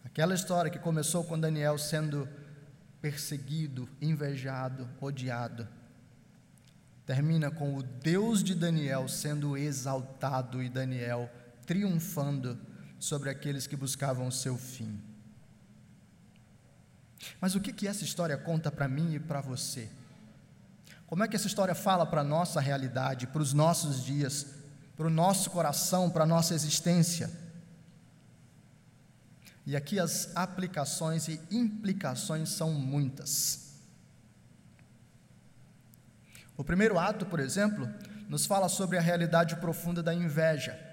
Aquela 0.05 0.35
história 0.35 0.71
que 0.71 0.79
começou 0.79 1.23
com 1.25 1.39
Daniel 1.39 1.79
sendo 1.79 2.29
perseguido, 3.01 3.89
invejado, 4.01 4.89
odiado, 5.01 5.67
termina 7.07 7.51
com 7.51 7.77
o 7.77 7.83
Deus 7.83 8.43
de 8.43 8.55
Daniel 8.55 9.09
sendo 9.09 9.57
exaltado 9.57 10.63
e 10.63 10.69
Daniel 10.69 11.31
triunfando 11.65 12.59
sobre 13.01 13.31
aqueles 13.31 13.67
que 13.67 13.75
buscavam 13.75 14.29
o 14.29 14.33
seu 14.33 14.57
fim. 14.59 15.01
Mas 17.41 17.55
o 17.55 17.61
que, 17.61 17.73
que 17.73 17.89
essa 17.89 18.05
história 18.05 18.37
conta 18.37 18.71
para 18.71 18.87
mim 18.87 19.15
e 19.15 19.19
para 19.19 19.41
você? 19.41 19.89
Como 21.07 21.25
é 21.25 21.29
que 21.29 21.35
essa 21.35 21.47
história 21.47 21.75
fala 21.75 22.07
para 22.07 22.21
a 22.21 22.25
nossa 22.25 22.61
realidade, 22.61 23.27
para 23.27 23.43
os 23.43 23.53
nossos 23.53 24.05
dias, 24.05 24.47
para 24.97 25.07
o 25.07 25.11
nosso 25.11 25.51
coração, 25.51 26.11
para 26.11 26.25
a 26.25 26.27
nossa 26.27 26.55
existência? 26.55 27.31
E 29.67 29.75
aqui 29.75 29.99
as 29.99 30.31
aplicações 30.37 31.27
e 31.29 31.41
implicações 31.51 32.51
são 32.51 32.73
muitas. 32.73 33.71
O 36.57 36.63
primeiro 36.63 36.99
ato, 36.99 37.25
por 37.25 37.41
exemplo, 37.41 37.89
nos 38.29 38.45
fala 38.45 38.69
sobre 38.69 38.99
a 38.99 39.01
realidade 39.01 39.57
profunda 39.57 40.03
da 40.03 40.15
inveja. 40.15 40.90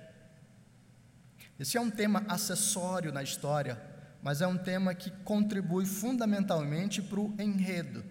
Esse 1.59 1.77
é 1.77 1.81
um 1.81 1.89
tema 1.89 2.23
acessório 2.27 3.11
na 3.11 3.23
história, 3.23 3.81
mas 4.21 4.41
é 4.41 4.47
um 4.47 4.57
tema 4.57 4.93
que 4.93 5.09
contribui 5.23 5.85
fundamentalmente 5.85 7.01
para 7.01 7.19
o 7.19 7.33
enredo. 7.39 8.03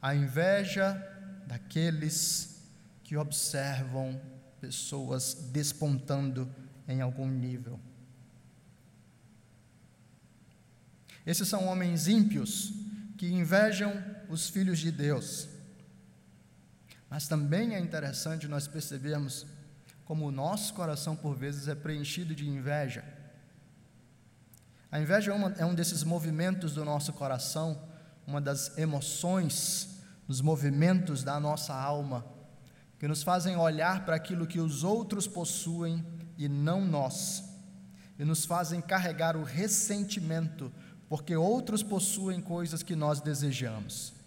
A 0.00 0.14
inveja 0.14 0.94
daqueles 1.46 2.62
que 3.04 3.16
observam 3.16 4.20
pessoas 4.60 5.34
despontando 5.52 6.50
em 6.88 7.00
algum 7.00 7.28
nível. 7.28 7.78
Esses 11.26 11.46
são 11.46 11.66
homens 11.66 12.08
ímpios 12.08 12.72
que 13.16 13.28
invejam 13.28 13.92
os 14.28 14.48
filhos 14.48 14.78
de 14.78 14.90
Deus. 14.90 15.48
Mas 17.12 17.28
também 17.28 17.74
é 17.74 17.78
interessante 17.78 18.48
nós 18.48 18.66
percebermos 18.66 19.44
como 20.02 20.26
o 20.26 20.32
nosso 20.32 20.72
coração, 20.72 21.14
por 21.14 21.36
vezes, 21.36 21.68
é 21.68 21.74
preenchido 21.74 22.34
de 22.34 22.48
inveja. 22.48 23.04
A 24.90 24.98
inveja 24.98 25.30
é, 25.30 25.34
uma, 25.34 25.52
é 25.58 25.66
um 25.66 25.74
desses 25.74 26.04
movimentos 26.04 26.72
do 26.72 26.86
nosso 26.86 27.12
coração, 27.12 27.78
uma 28.26 28.40
das 28.40 28.78
emoções, 28.78 30.00
dos 30.26 30.40
movimentos 30.40 31.22
da 31.22 31.38
nossa 31.38 31.74
alma, 31.74 32.24
que 32.98 33.06
nos 33.06 33.22
fazem 33.22 33.58
olhar 33.58 34.06
para 34.06 34.16
aquilo 34.16 34.46
que 34.46 34.58
os 34.58 34.82
outros 34.82 35.28
possuem 35.28 36.02
e 36.38 36.48
não 36.48 36.82
nós, 36.82 37.44
e 38.18 38.24
nos 38.24 38.46
fazem 38.46 38.80
carregar 38.80 39.36
o 39.36 39.44
ressentimento, 39.44 40.72
porque 41.10 41.36
outros 41.36 41.82
possuem 41.82 42.40
coisas 42.40 42.82
que 42.82 42.96
nós 42.96 43.20
desejamos. 43.20 44.21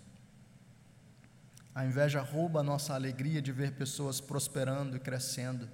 A 1.75 1.85
inveja 1.85 2.21
rouba 2.21 2.61
a 2.61 2.63
nossa 2.63 2.93
alegria 2.93 3.41
de 3.41 3.51
ver 3.51 3.73
pessoas 3.73 4.21
prosperando 4.21 4.95
e 4.95 4.99
crescendo. 4.99 5.67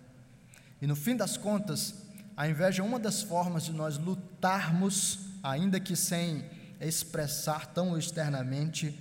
E 0.81 0.87
no 0.87 0.95
fim 0.95 1.15
das 1.15 1.37
contas, 1.37 1.93
a 2.35 2.49
inveja 2.49 2.81
é 2.81 2.85
uma 2.85 2.97
das 2.97 3.21
formas 3.21 3.65
de 3.65 3.71
nós 3.71 3.99
lutarmos, 3.99 5.19
ainda 5.43 5.79
que 5.79 5.95
sem 5.95 6.43
expressar 6.79 7.67
tão 7.67 7.95
externamente, 7.95 8.99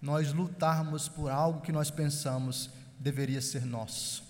nós 0.00 0.32
lutarmos 0.32 1.08
por 1.08 1.32
algo 1.32 1.60
que 1.60 1.72
nós 1.72 1.90
pensamos 1.90 2.70
deveria 3.00 3.40
ser 3.40 3.66
nosso. 3.66 4.24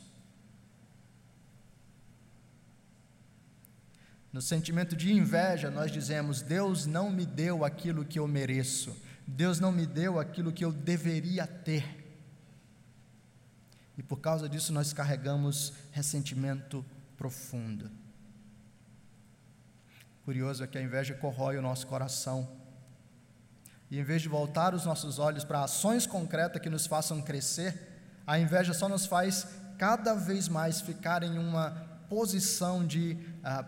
No 4.32 4.40
sentimento 4.40 4.96
de 4.96 5.12
inveja, 5.12 5.70
nós 5.70 5.92
dizemos: 5.92 6.40
Deus 6.40 6.86
não 6.86 7.10
me 7.10 7.26
deu 7.26 7.64
aquilo 7.64 8.04
que 8.06 8.18
eu 8.18 8.26
mereço, 8.26 8.96
Deus 9.26 9.60
não 9.60 9.70
me 9.70 9.86
deu 9.86 10.18
aquilo 10.18 10.52
que 10.52 10.64
eu 10.64 10.72
deveria 10.72 11.46
ter. 11.46 11.95
E 13.96 14.02
por 14.02 14.20
causa 14.20 14.48
disso 14.48 14.72
nós 14.72 14.92
carregamos 14.92 15.72
ressentimento 15.92 16.84
profundo. 17.16 17.90
Curioso 20.24 20.64
é 20.64 20.66
que 20.66 20.76
a 20.76 20.82
inveja 20.82 21.14
corrói 21.14 21.56
o 21.56 21.62
nosso 21.62 21.86
coração. 21.86 22.48
E 23.90 23.98
em 23.98 24.02
vez 24.02 24.22
de 24.22 24.28
voltar 24.28 24.74
os 24.74 24.84
nossos 24.84 25.18
olhos 25.18 25.44
para 25.44 25.62
ações 25.62 26.06
concretas 26.06 26.60
que 26.60 26.68
nos 26.68 26.86
façam 26.86 27.22
crescer, 27.22 27.96
a 28.26 28.38
inveja 28.38 28.74
só 28.74 28.88
nos 28.88 29.06
faz 29.06 29.46
cada 29.78 30.14
vez 30.14 30.48
mais 30.48 30.80
ficar 30.80 31.22
em 31.22 31.38
uma 31.38 31.70
posição 32.08 32.84
de 32.84 33.16
ah, 33.44 33.64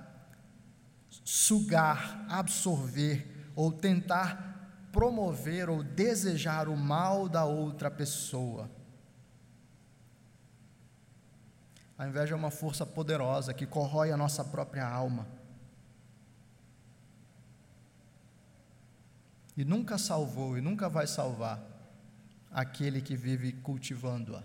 sugar, 1.24 2.26
absorver 2.28 3.50
ou 3.54 3.70
tentar 3.70 4.88
promover 4.92 5.70
ou 5.70 5.82
desejar 5.82 6.68
o 6.68 6.76
mal 6.76 7.28
da 7.28 7.44
outra 7.44 7.90
pessoa. 7.90 8.68
A 11.98 12.06
inveja 12.06 12.34
é 12.34 12.36
uma 12.36 12.50
força 12.50 12.86
poderosa 12.86 13.52
que 13.52 13.66
corrói 13.66 14.12
a 14.12 14.16
nossa 14.16 14.44
própria 14.44 14.86
alma. 14.86 15.26
E 19.56 19.64
nunca 19.64 19.98
salvou 19.98 20.56
e 20.56 20.60
nunca 20.60 20.88
vai 20.88 21.08
salvar 21.08 21.60
aquele 22.52 23.02
que 23.02 23.16
vive 23.16 23.52
cultivando-a. 23.52 24.44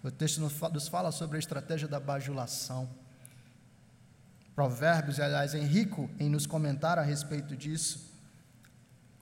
O 0.00 0.12
texto 0.12 0.40
nos 0.40 0.86
fala 0.86 1.10
sobre 1.10 1.36
a 1.36 1.40
estratégia 1.40 1.88
da 1.88 1.98
bajulação. 1.98 2.88
Provérbios, 4.54 5.18
aliás, 5.18 5.54
é 5.54 5.58
rico 5.58 6.08
em 6.20 6.30
nos 6.30 6.46
comentar 6.46 7.00
a 7.00 7.02
respeito 7.02 7.56
disso. 7.56 8.08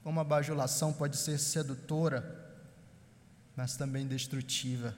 Como 0.03 0.19
a 0.19 0.23
bajulação 0.23 0.93
pode 0.93 1.17
ser 1.17 1.39
sedutora, 1.39 2.46
mas 3.57 3.75
também 3.75 4.05
destrutiva. 4.05 4.95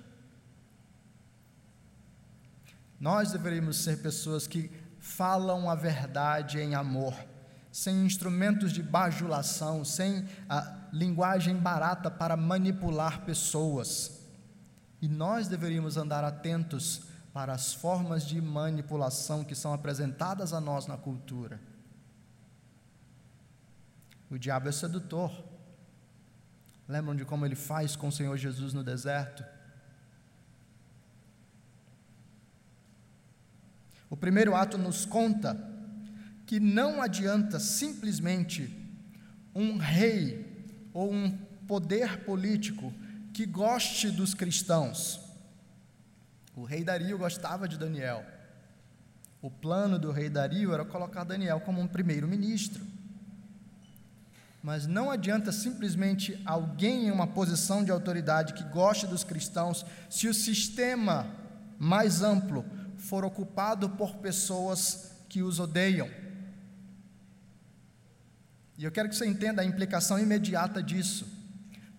Nós 2.99 3.31
deveríamos 3.31 3.77
ser 3.77 4.01
pessoas 4.01 4.45
que 4.45 4.69
falam 4.99 5.69
a 5.69 5.75
verdade 5.75 6.59
em 6.59 6.75
amor, 6.75 7.15
sem 7.71 8.05
instrumentos 8.05 8.73
de 8.73 8.83
bajulação, 8.83 9.85
sem 9.85 10.27
a 10.49 10.89
linguagem 10.91 11.55
barata 11.55 12.11
para 12.11 12.35
manipular 12.35 13.21
pessoas. 13.21 14.19
E 15.01 15.07
nós 15.07 15.47
deveríamos 15.47 15.95
andar 15.95 16.25
atentos 16.25 17.03
para 17.31 17.53
as 17.53 17.73
formas 17.73 18.25
de 18.25 18.41
manipulação 18.41 19.45
que 19.45 19.55
são 19.55 19.73
apresentadas 19.73 20.51
a 20.51 20.59
nós 20.59 20.85
na 20.85 20.97
cultura. 20.97 21.61
O 24.29 24.37
diabo 24.37 24.67
é 24.67 24.71
sedutor. 24.73 25.48
Lembram 26.89 27.15
de 27.15 27.23
como 27.23 27.45
ele 27.45 27.56
faz 27.56 27.95
com 27.95 28.08
o 28.08 28.12
Senhor 28.12 28.36
Jesus 28.36 28.73
no 28.73 28.84
deserto? 28.84 29.45
O 34.10 34.17
primeiro 34.17 34.56
ato 34.56 34.75
nos 34.75 35.06
conta 35.06 35.56
que 36.47 36.60
não 36.60 36.99
adianta 36.99 37.60
simplesmente 37.60 38.75
um 39.54 39.78
rei 39.78 40.67
ou 40.91 41.13
um 41.13 41.30
poder 41.67 42.23
político 42.23 42.91
que 43.36 43.45
goste 43.45 44.10
dos 44.10 44.34
cristãos. 44.34 45.19
O 46.56 46.63
rei 46.63 46.84
Dario 46.84 47.19
gostava 47.19 47.67
de 47.67 47.78
Daniel. 47.78 48.25
O 49.43 49.52
plano 49.52 49.99
do 49.99 50.12
rei 50.12 50.28
Dario 50.28 50.73
era 50.73 50.84
colocar 50.84 51.23
Daniel 51.23 51.60
como 51.60 51.80
um 51.80 51.88
primeiro-ministro. 51.88 52.84
Mas 54.61 54.85
não 54.85 55.09
adianta 55.09 55.51
simplesmente 55.51 56.39
alguém 56.45 57.07
em 57.07 57.11
uma 57.11 57.27
posição 57.27 57.83
de 57.83 57.91
autoridade 57.91 58.53
que 58.53 58.63
goste 58.63 59.07
dos 59.07 59.23
cristãos, 59.23 59.85
se 60.09 60.27
o 60.27 60.33
sistema 60.33 61.27
mais 61.77 62.21
amplo 62.21 62.65
for 62.97 63.23
ocupado 63.23 63.89
por 63.91 64.17
pessoas 64.17 65.11
que 65.29 65.41
os 65.41 65.59
odeiam. 65.59 66.09
E 68.77 68.83
eu 68.83 68.91
quero 68.91 69.09
que 69.09 69.15
você 69.15 69.25
entenda 69.25 69.61
a 69.61 69.65
implicação 69.65 70.19
imediata 70.19 70.83
disso. 70.83 71.27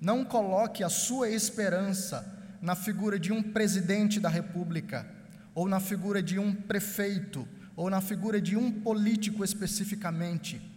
Não 0.01 0.25
coloque 0.25 0.85
a 0.85 0.89
sua 0.89 1.29
esperança 1.29 2.39
na 2.61 2.75
figura 2.75 3.19
de 3.19 3.33
um 3.33 3.43
presidente 3.43 4.21
da 4.21 4.29
república, 4.29 5.07
ou 5.55 5.69
na 5.69 5.81
figura 5.81 6.23
de 6.23 6.39
um 6.39 6.55
prefeito, 6.55 7.47
ou 7.75 7.89
na 7.89 8.01
figura 8.01 8.41
de 8.41 8.57
um 8.57 8.71
político 8.71 9.43
especificamente. 9.43 10.70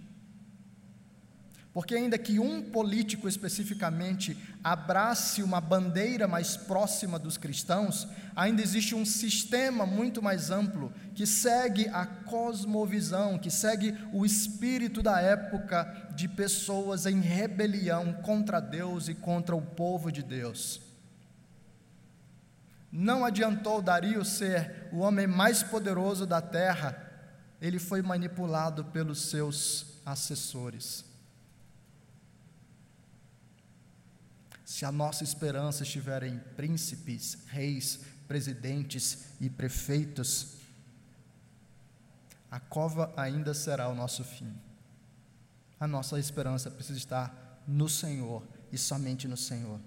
Porque, 1.74 1.96
ainda 1.96 2.20
que 2.20 2.38
um 2.38 2.62
político 2.62 3.28
especificamente 3.28 4.38
abrace 4.64 5.42
uma 5.42 5.60
bandeira 5.60 6.28
mais 6.28 6.56
próxima 6.56 7.18
dos 7.18 7.36
cristãos, 7.36 8.08
ainda 8.36 8.62
existe 8.62 8.94
um 8.94 9.04
sistema 9.04 9.84
muito 9.84 10.22
mais 10.22 10.52
amplo 10.52 10.94
que 11.16 11.26
segue 11.26 11.88
a 11.88 12.06
cosmovisão, 12.06 13.40
que 13.40 13.50
segue 13.50 13.98
o 14.14 14.24
espírito 14.24 15.02
da 15.02 15.20
época 15.20 16.12
de 16.16 16.28
pessoas 16.28 17.08
em 17.08 17.20
rebelião 17.20 18.14
contra 18.22 18.60
Deus 18.60 19.08
e 19.08 19.16
contra 19.16 19.56
o 19.56 19.62
povo 19.62 20.12
de 20.12 20.22
Deus. 20.22 20.80
Não 22.92 23.26
adiantou 23.26 23.82
Dario 23.82 24.24
ser 24.24 24.90
o 24.92 25.00
homem 25.00 25.26
mais 25.26 25.64
poderoso 25.64 26.28
da 26.28 26.40
terra, 26.40 27.10
ele 27.60 27.80
foi 27.80 28.04
manipulado 28.04 28.86
pelos 28.86 29.24
seus 29.24 30.00
assessores. 30.06 31.13
Se 34.74 34.86
a 34.86 34.92
nossa 34.92 35.24
esperança 35.24 35.84
estiver 35.84 36.24
em 36.24 36.40
príncipes, 36.56 37.38
reis, 37.46 38.00
presidentes 38.28 39.26
e 39.40 39.48
prefeitos, 39.48 40.56
a 42.50 42.60
cova 42.60 43.14
ainda 43.16 43.54
será 43.54 43.88
o 43.88 43.94
nosso 43.94 44.24
fim. 44.24 44.52
A 45.80 45.86
nossa 45.86 46.18
esperança 46.18 46.72
precisa 46.72 46.98
estar 46.98 47.62
no 47.68 47.88
Senhor 47.88 48.42
e 48.72 48.78
somente 48.80 49.28
no 49.28 49.38
Senhor. 49.38 49.80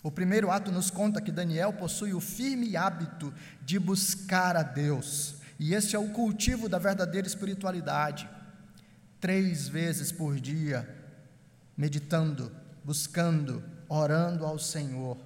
O 0.00 0.08
primeiro 0.12 0.48
ato 0.52 0.70
nos 0.70 0.92
conta 0.92 1.20
que 1.20 1.32
Daniel 1.32 1.72
possui 1.72 2.14
o 2.14 2.20
firme 2.20 2.76
hábito 2.76 3.34
de 3.62 3.80
buscar 3.80 4.54
a 4.54 4.62
Deus, 4.62 5.38
e 5.58 5.74
esse 5.74 5.96
é 5.96 5.98
o 5.98 6.10
cultivo 6.10 6.68
da 6.68 6.78
verdadeira 6.78 7.26
espiritualidade. 7.26 8.30
Três 9.20 9.66
vezes 9.66 10.12
por 10.12 10.38
dia, 10.38 10.95
meditando, 11.76 12.50
buscando, 12.84 13.62
orando 13.88 14.46
ao 14.46 14.58
Senhor. 14.58 15.18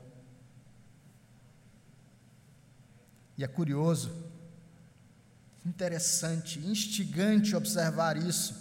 E 3.39 3.45
é 3.45 3.47
curioso, 3.47 4.13
interessante, 5.65 6.59
instigante 6.59 7.55
observar 7.55 8.17
isso, 8.17 8.55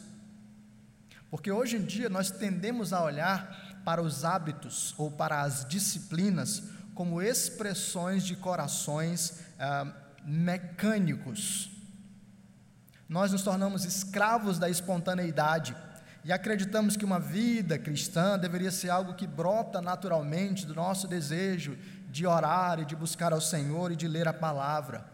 porque 1.29 1.51
hoje 1.51 1.77
em 1.77 1.83
dia 1.83 2.09
nós 2.09 2.31
tendemos 2.31 2.93
a 2.93 3.03
olhar 3.03 3.81
para 3.83 4.01
os 4.01 4.23
hábitos 4.23 4.93
ou 4.97 5.11
para 5.11 5.41
as 5.41 5.67
disciplinas 5.67 6.63
como 6.93 7.21
expressões 7.21 8.23
de 8.25 8.35
corações 8.35 9.39
ah, 9.57 9.93
mecânicos. 10.25 11.71
Nós 13.07 13.31
nos 13.31 13.41
tornamos 13.41 13.85
escravos 13.85 14.59
da 14.59 14.69
espontaneidade 14.69 15.75
e 16.23 16.31
acreditamos 16.31 16.97
que 16.97 17.05
uma 17.05 17.19
vida 17.19 17.77
cristã 17.77 18.37
deveria 18.37 18.71
ser 18.71 18.89
algo 18.89 19.13
que 19.13 19.25
brota 19.25 19.81
naturalmente 19.81 20.65
do 20.65 20.75
nosso 20.75 21.07
desejo 21.07 21.77
de 22.09 22.25
orar 22.25 22.79
e 22.79 22.85
de 22.85 22.95
buscar 22.95 23.31
ao 23.31 23.39
Senhor 23.39 23.91
e 23.91 23.95
de 23.95 24.07
ler 24.07 24.27
a 24.27 24.33
palavra. 24.33 25.05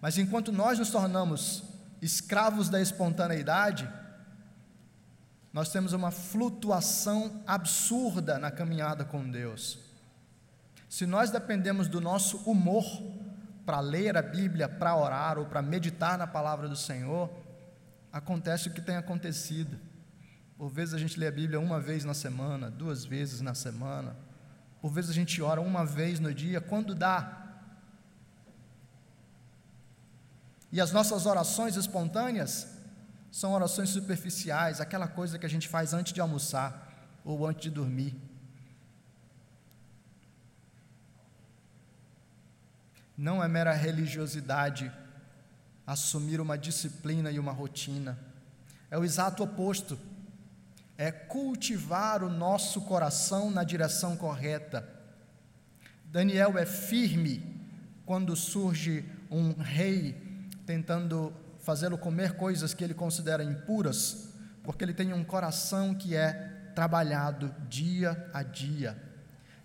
Mas 0.00 0.18
enquanto 0.18 0.52
nós 0.52 0.78
nos 0.78 0.90
tornamos 0.90 1.64
escravos 2.00 2.68
da 2.68 2.80
espontaneidade, 2.80 3.88
nós 5.52 5.70
temos 5.70 5.92
uma 5.92 6.10
flutuação 6.10 7.42
absurda 7.46 8.38
na 8.38 8.50
caminhada 8.50 9.04
com 9.04 9.30
Deus. 9.30 9.78
Se 10.88 11.06
nós 11.06 11.30
dependemos 11.30 11.88
do 11.88 12.00
nosso 12.00 12.38
humor 12.38 12.84
para 13.64 13.80
ler 13.80 14.16
a 14.16 14.22
Bíblia, 14.22 14.68
para 14.68 14.96
orar 14.96 15.38
ou 15.38 15.46
para 15.46 15.62
meditar 15.62 16.18
na 16.18 16.26
palavra 16.26 16.68
do 16.68 16.76
Senhor, 16.76 17.30
acontece 18.12 18.68
o 18.68 18.72
que 18.72 18.80
tem 18.80 18.96
acontecido. 18.96 19.78
Por 20.62 20.70
vezes 20.70 20.94
a 20.94 20.98
gente 20.98 21.18
lê 21.18 21.26
a 21.26 21.32
Bíblia 21.32 21.58
uma 21.58 21.80
vez 21.80 22.04
na 22.04 22.14
semana, 22.14 22.70
duas 22.70 23.04
vezes 23.04 23.40
na 23.40 23.52
semana. 23.52 24.16
Por 24.80 24.92
vezes 24.92 25.10
a 25.10 25.12
gente 25.12 25.42
ora 25.42 25.60
uma 25.60 25.84
vez 25.84 26.20
no 26.20 26.32
dia, 26.32 26.60
quando 26.60 26.94
dá. 26.94 27.60
E 30.70 30.80
as 30.80 30.92
nossas 30.92 31.26
orações 31.26 31.74
espontâneas 31.74 32.68
são 33.28 33.54
orações 33.54 33.88
superficiais, 33.88 34.80
aquela 34.80 35.08
coisa 35.08 35.36
que 35.36 35.44
a 35.44 35.48
gente 35.48 35.66
faz 35.66 35.92
antes 35.92 36.12
de 36.12 36.20
almoçar 36.20 37.10
ou 37.24 37.44
antes 37.44 37.62
de 37.62 37.70
dormir. 37.70 38.14
Não 43.18 43.42
é 43.42 43.48
mera 43.48 43.72
religiosidade 43.72 44.92
assumir 45.84 46.40
uma 46.40 46.56
disciplina 46.56 47.32
e 47.32 47.40
uma 47.40 47.50
rotina, 47.50 48.16
é 48.88 48.96
o 48.96 49.02
exato 49.02 49.42
oposto 49.42 49.98
é 51.02 51.10
cultivar 51.10 52.22
o 52.22 52.30
nosso 52.30 52.82
coração 52.82 53.50
na 53.50 53.64
direção 53.64 54.16
correta. 54.16 54.88
Daniel 56.04 56.56
é 56.56 56.64
firme 56.64 57.60
quando 58.06 58.36
surge 58.36 59.04
um 59.28 59.52
rei 59.52 60.14
tentando 60.64 61.32
fazê-lo 61.58 61.98
comer 61.98 62.36
coisas 62.36 62.72
que 62.72 62.84
ele 62.84 62.94
considera 62.94 63.42
impuras, 63.42 64.28
porque 64.62 64.84
ele 64.84 64.94
tem 64.94 65.12
um 65.12 65.24
coração 65.24 65.92
que 65.92 66.14
é 66.14 66.70
trabalhado 66.72 67.52
dia 67.68 68.30
a 68.32 68.44
dia. 68.44 68.96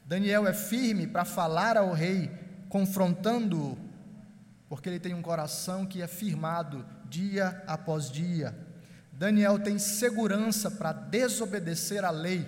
Daniel 0.08 0.48
é 0.48 0.54
firme 0.54 1.06
para 1.06 1.24
falar 1.24 1.78
ao 1.78 1.94
rei, 1.94 2.32
confrontando-o, 2.68 3.78
porque 4.68 4.90
ele 4.90 5.00
tem 5.00 5.14
um 5.14 5.22
coração 5.22 5.86
que 5.86 6.02
é 6.02 6.08
firmado 6.08 6.84
dia 7.08 7.64
após 7.68 8.10
dia. 8.10 8.67
Daniel 9.18 9.58
tem 9.58 9.80
segurança 9.80 10.70
para 10.70 10.94
desobedecer 10.94 12.06
a 12.06 12.12
lei, 12.12 12.48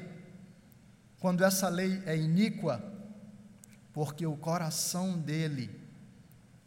quando 1.20 1.43
essa 1.43 1.67
lei 1.67 1.99
é 2.05 2.15
iníqua, 2.15 2.80
porque 3.91 4.24
o 4.28 4.38
coração 4.38 5.17
dele 5.17 5.72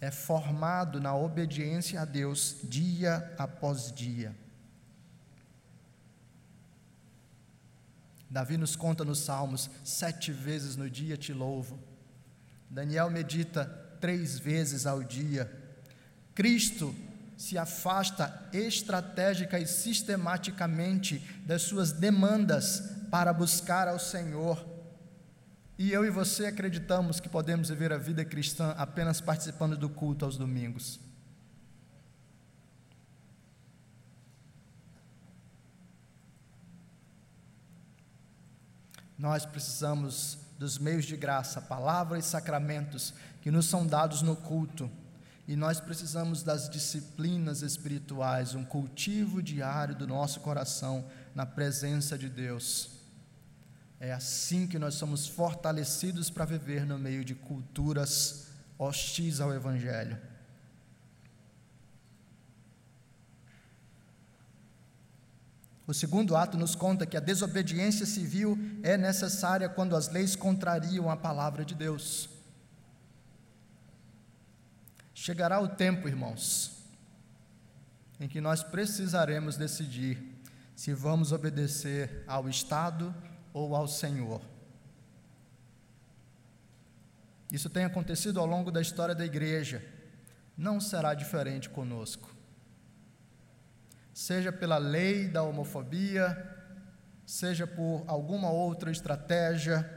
é 0.00 0.11
formado 0.11 1.00
na 1.00 1.14
obediência 1.14 2.00
a 2.00 2.05
Deus 2.05 2.57
dia 2.64 3.32
após 3.38 3.92
dia. 3.92 4.34
Davi 8.28 8.57
nos 8.57 8.74
conta 8.74 9.05
nos 9.05 9.20
Salmos: 9.20 9.70
sete 9.84 10.32
vezes 10.32 10.74
no 10.74 10.90
dia 10.90 11.16
te 11.16 11.32
louvo. 11.32 11.78
Daniel 12.68 13.09
medita 13.09 13.66
três 14.00 14.36
vezes 14.36 14.84
ao 14.84 15.05
dia. 15.05 15.48
Cristo 16.34 16.92
se 17.43 17.59
afasta 17.59 18.49
estratégica 18.53 19.59
e 19.59 19.66
sistematicamente 19.66 21.18
das 21.45 21.62
suas 21.62 21.90
demandas 21.90 22.84
para 23.11 23.32
buscar 23.32 23.88
ao 23.88 23.99
Senhor 23.99 24.64
e 25.76 25.90
eu 25.90 26.05
e 26.05 26.11
você 26.11 26.47
acreditamos 26.47 27.18
que 27.18 27.28
podemos 27.28 27.68
viver 27.68 27.93
a 27.93 27.99
vida 27.99 28.24
cristã 28.24 28.76
apenas 28.78 29.20
participando 29.20 29.76
do 29.76 29.90
culto 29.90 30.24
aos 30.24 30.36
domingos. 30.36 31.01
Nós 39.18 39.45
precisamos 39.45 40.38
dos 40.61 40.78
meios 40.78 41.05
de 41.05 41.16
graça, 41.16 41.61
palavra 41.61 42.16
e 42.16 42.22
sacramentos 42.22 43.12
que 43.40 43.51
nos 43.51 43.66
são 43.66 43.84
dados 43.84 44.22
no 44.22 44.36
culto. 44.36 44.88
E 45.47 45.57
nós 45.57 45.80
precisamos 45.80 46.43
das 46.43 46.68
disciplinas 46.68 47.62
espirituais, 47.62 48.55
um 48.55 48.64
cultivo 48.64 49.43
diário 49.43 49.95
do 49.95 50.07
nosso 50.07 50.40
coração 50.40 51.05
na 51.34 51.45
presença 51.45 52.16
de 52.16 52.28
Deus. 52.28 52.90
É 53.99 54.12
assim 54.12 54.66
que 54.66 54.78
nós 54.78 54.95
somos 54.95 55.26
fortalecidos 55.26 56.30
para 56.30 56.45
viver 56.45 56.86
no 56.86 56.99
meio 56.99 57.24
de 57.24 57.34
culturas 57.34 58.49
hostis 58.78 59.40
ao 59.40 59.53
Evangelho. 59.53 60.18
O 65.86 65.93
segundo 65.93 66.36
ato 66.36 66.57
nos 66.57 66.74
conta 66.74 67.05
que 67.05 67.16
a 67.16 67.20
desobediência 67.20 68.07
civil 68.07 68.59
é 68.82 68.97
necessária 68.97 69.68
quando 69.68 69.95
as 69.95 70.09
leis 70.09 70.34
contrariam 70.36 71.11
a 71.11 71.16
palavra 71.16 71.64
de 71.64 71.74
Deus. 71.74 72.28
Chegará 75.25 75.61
o 75.61 75.68
tempo, 75.68 76.09
irmãos, 76.09 76.83
em 78.18 78.27
que 78.27 78.41
nós 78.41 78.64
precisaremos 78.64 79.57
decidir 79.57 80.20
se 80.75 80.93
vamos 80.93 81.31
obedecer 81.31 82.25
ao 82.27 82.49
Estado 82.49 83.14
ou 83.53 83.77
ao 83.77 83.87
Senhor. 83.87 84.43
Isso 87.53 87.70
tem 87.70 87.85
acontecido 87.85 88.41
ao 88.41 88.47
longo 88.47 88.73
da 88.73 88.81
história 88.81 89.14
da 89.14 89.25
igreja, 89.25 89.81
não 90.59 90.81
será 90.81 91.14
diferente 91.14 91.70
conosco. 91.70 92.35
Seja 94.12 94.51
pela 94.51 94.79
lei 94.79 95.29
da 95.29 95.45
homofobia, 95.45 96.37
seja 97.25 97.64
por 97.64 98.03
alguma 98.09 98.51
outra 98.51 98.91
estratégia, 98.91 99.89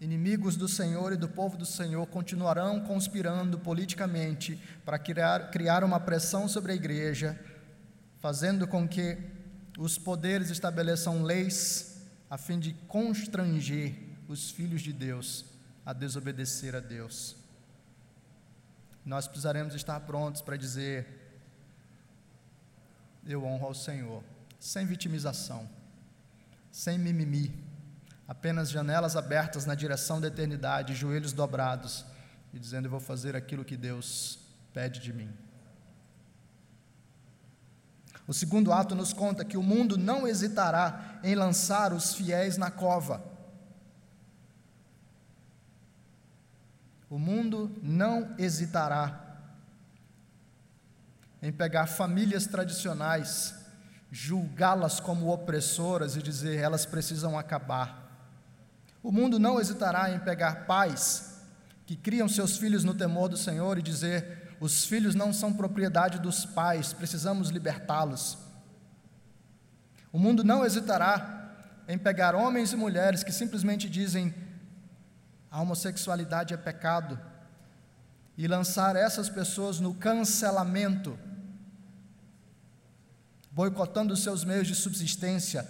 Inimigos 0.00 0.56
do 0.56 0.68
Senhor 0.68 1.12
e 1.12 1.16
do 1.16 1.28
povo 1.28 1.56
do 1.56 1.66
Senhor 1.66 2.06
continuarão 2.06 2.80
conspirando 2.80 3.58
politicamente 3.58 4.56
para 4.84 4.96
criar, 4.96 5.50
criar 5.50 5.82
uma 5.82 5.98
pressão 5.98 6.46
sobre 6.46 6.70
a 6.70 6.74
igreja, 6.74 7.38
fazendo 8.20 8.66
com 8.68 8.86
que 8.86 9.18
os 9.76 9.98
poderes 9.98 10.50
estabeleçam 10.50 11.24
leis 11.24 12.04
a 12.30 12.38
fim 12.38 12.60
de 12.60 12.74
constranger 12.86 13.96
os 14.28 14.50
filhos 14.50 14.82
de 14.82 14.92
Deus 14.92 15.44
a 15.84 15.92
desobedecer 15.92 16.76
a 16.76 16.80
Deus. 16.80 17.34
Nós 19.04 19.26
precisaremos 19.26 19.74
estar 19.74 19.98
prontos 20.00 20.42
para 20.42 20.56
dizer: 20.56 21.06
Eu 23.26 23.44
honro 23.44 23.66
ao 23.66 23.74
Senhor, 23.74 24.22
sem 24.60 24.86
vitimização, 24.86 25.68
sem 26.70 26.98
mimimi, 26.98 27.52
apenas 28.28 28.68
janelas 28.68 29.16
abertas 29.16 29.64
na 29.64 29.74
direção 29.74 30.20
da 30.20 30.28
eternidade, 30.28 30.94
joelhos 30.94 31.32
dobrados 31.32 32.04
e 32.52 32.58
dizendo: 32.58 32.84
Eu 32.84 32.90
vou 32.90 33.00
fazer 33.00 33.34
aquilo 33.34 33.64
que 33.64 33.76
Deus 33.76 34.38
pede 34.74 35.00
de 35.00 35.12
mim. 35.14 35.32
O 38.26 38.34
segundo 38.34 38.70
ato 38.70 38.94
nos 38.94 39.14
conta 39.14 39.42
que 39.42 39.56
o 39.56 39.62
mundo 39.62 39.96
não 39.96 40.28
hesitará 40.28 41.18
em 41.24 41.34
lançar 41.34 41.94
os 41.94 42.14
fiéis 42.14 42.58
na 42.58 42.70
cova. 42.70 43.24
O 47.08 47.18
mundo 47.18 47.74
não 47.82 48.34
hesitará 48.38 49.24
em 51.40 51.50
pegar 51.50 51.86
famílias 51.86 52.46
tradicionais, 52.46 53.54
julgá-las 54.10 55.00
como 55.00 55.32
opressoras 55.32 56.14
e 56.14 56.22
dizer 56.22 56.58
elas 56.58 56.84
precisam 56.84 57.38
acabar. 57.38 58.07
O 59.08 59.10
mundo 59.10 59.38
não 59.38 59.58
hesitará 59.58 60.10
em 60.10 60.18
pegar 60.18 60.66
pais 60.66 61.40
que 61.86 61.96
criam 61.96 62.28
seus 62.28 62.58
filhos 62.58 62.84
no 62.84 62.92
temor 62.92 63.30
do 63.30 63.38
Senhor 63.38 63.78
e 63.78 63.82
dizer 63.82 64.54
os 64.60 64.84
filhos 64.84 65.14
não 65.14 65.32
são 65.32 65.50
propriedade 65.50 66.18
dos 66.18 66.44
pais, 66.44 66.92
precisamos 66.92 67.48
libertá-los. 67.48 68.36
O 70.12 70.18
mundo 70.18 70.44
não 70.44 70.62
hesitará 70.62 71.56
em 71.88 71.96
pegar 71.96 72.34
homens 72.34 72.74
e 72.74 72.76
mulheres 72.76 73.24
que 73.24 73.32
simplesmente 73.32 73.88
dizem 73.88 74.34
a 75.50 75.62
homossexualidade 75.62 76.52
é 76.52 76.58
pecado 76.58 77.18
e 78.36 78.46
lançar 78.46 78.94
essas 78.94 79.30
pessoas 79.30 79.80
no 79.80 79.94
cancelamento, 79.94 81.18
boicotando 83.50 84.12
os 84.12 84.22
seus 84.22 84.44
meios 84.44 84.66
de 84.66 84.74
subsistência, 84.74 85.66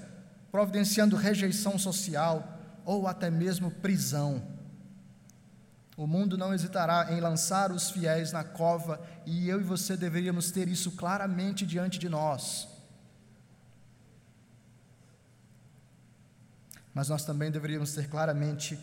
providenciando 0.51 1.15
rejeição 1.15 1.79
social 1.79 2.57
ou 2.89 3.07
até 3.07 3.31
mesmo 3.31 3.71
prisão. 3.71 4.43
O 5.95 6.07
mundo 6.07 6.39
não 6.39 6.55
hesitará 6.55 7.13
em 7.13 7.21
lançar 7.21 7.71
os 7.71 7.91
fiéis 7.91 8.33
na 8.33 8.43
cova, 8.43 8.99
e 9.27 9.47
eu 9.47 9.61
e 9.61 9.63
você 9.63 9.95
deveríamos 9.95 10.51
ter 10.51 10.69
isso 10.69 10.93
claramente 10.93 11.67
diante 11.67 11.99
de 11.99 12.09
nós. 12.09 12.67
Mas 16.95 17.11
nós 17.11 17.27
também 17.27 17.51
deveríamos 17.51 17.93
ter 17.93 18.09
claramente 18.09 18.79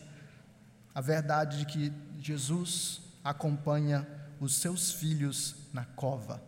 a 0.94 1.00
verdade 1.00 1.58
de 1.58 1.66
que 1.66 1.92
Jesus 2.20 3.00
acompanha 3.24 4.06
os 4.38 4.54
seus 4.54 4.92
filhos 4.92 5.56
na 5.72 5.84
cova. 5.84 6.40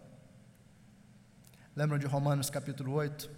Lembram 1.74 1.98
de 1.98 2.06
Romanos 2.06 2.50
capítulo 2.50 2.92
8? 2.92 3.38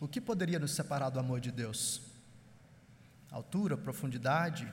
O 0.00 0.06
que 0.06 0.20
poderia 0.20 0.58
nos 0.58 0.72
separar 0.72 1.10
do 1.10 1.18
amor 1.18 1.40
de 1.40 1.50
Deus? 1.50 2.06
altura, 3.36 3.76
profundidade, 3.76 4.72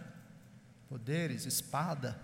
poderes, 0.88 1.46
espada. 1.46 2.18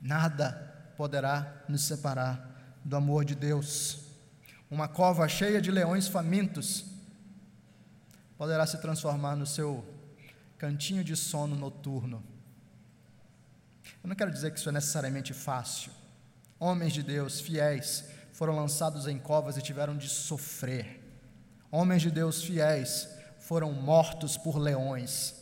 Nada 0.00 0.92
poderá 0.96 1.64
nos 1.68 1.82
separar 1.82 2.80
do 2.84 2.96
amor 2.96 3.24
de 3.24 3.34
Deus. 3.34 4.06
Uma 4.70 4.88
cova 4.88 5.28
cheia 5.28 5.60
de 5.60 5.70
leões 5.70 6.08
famintos 6.08 6.86
poderá 8.36 8.66
se 8.66 8.80
transformar 8.80 9.36
no 9.36 9.46
seu 9.46 9.84
cantinho 10.56 11.04
de 11.04 11.16
sono 11.16 11.56
noturno. 11.56 12.22
Eu 14.02 14.08
não 14.08 14.16
quero 14.16 14.30
dizer 14.30 14.52
que 14.52 14.58
isso 14.58 14.68
é 14.68 14.72
necessariamente 14.72 15.34
fácil. 15.34 15.92
Homens 16.58 16.92
de 16.92 17.02
Deus, 17.02 17.40
fiéis, 17.40 18.08
foram 18.38 18.54
lançados 18.54 19.08
em 19.08 19.18
covas 19.18 19.56
e 19.56 19.60
tiveram 19.60 19.96
de 19.96 20.08
sofrer. 20.08 21.02
Homens 21.72 22.02
de 22.02 22.08
Deus 22.08 22.40
fiéis 22.40 23.08
foram 23.40 23.72
mortos 23.72 24.36
por 24.36 24.58
leões. 24.58 25.34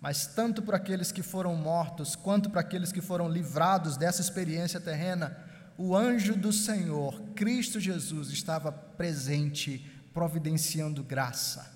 Mas 0.00 0.28
tanto 0.28 0.62
para 0.62 0.76
aqueles 0.76 1.10
que 1.10 1.24
foram 1.24 1.56
mortos, 1.56 2.14
quanto 2.14 2.50
para 2.50 2.60
aqueles 2.60 2.92
que 2.92 3.00
foram 3.00 3.28
livrados 3.28 3.96
dessa 3.96 4.20
experiência 4.20 4.78
terrena, 4.78 5.36
o 5.76 5.96
anjo 5.96 6.36
do 6.36 6.52
Senhor, 6.52 7.20
Cristo 7.34 7.80
Jesus, 7.80 8.30
estava 8.30 8.70
presente, 8.70 9.84
providenciando 10.14 11.02
graça. 11.02 11.74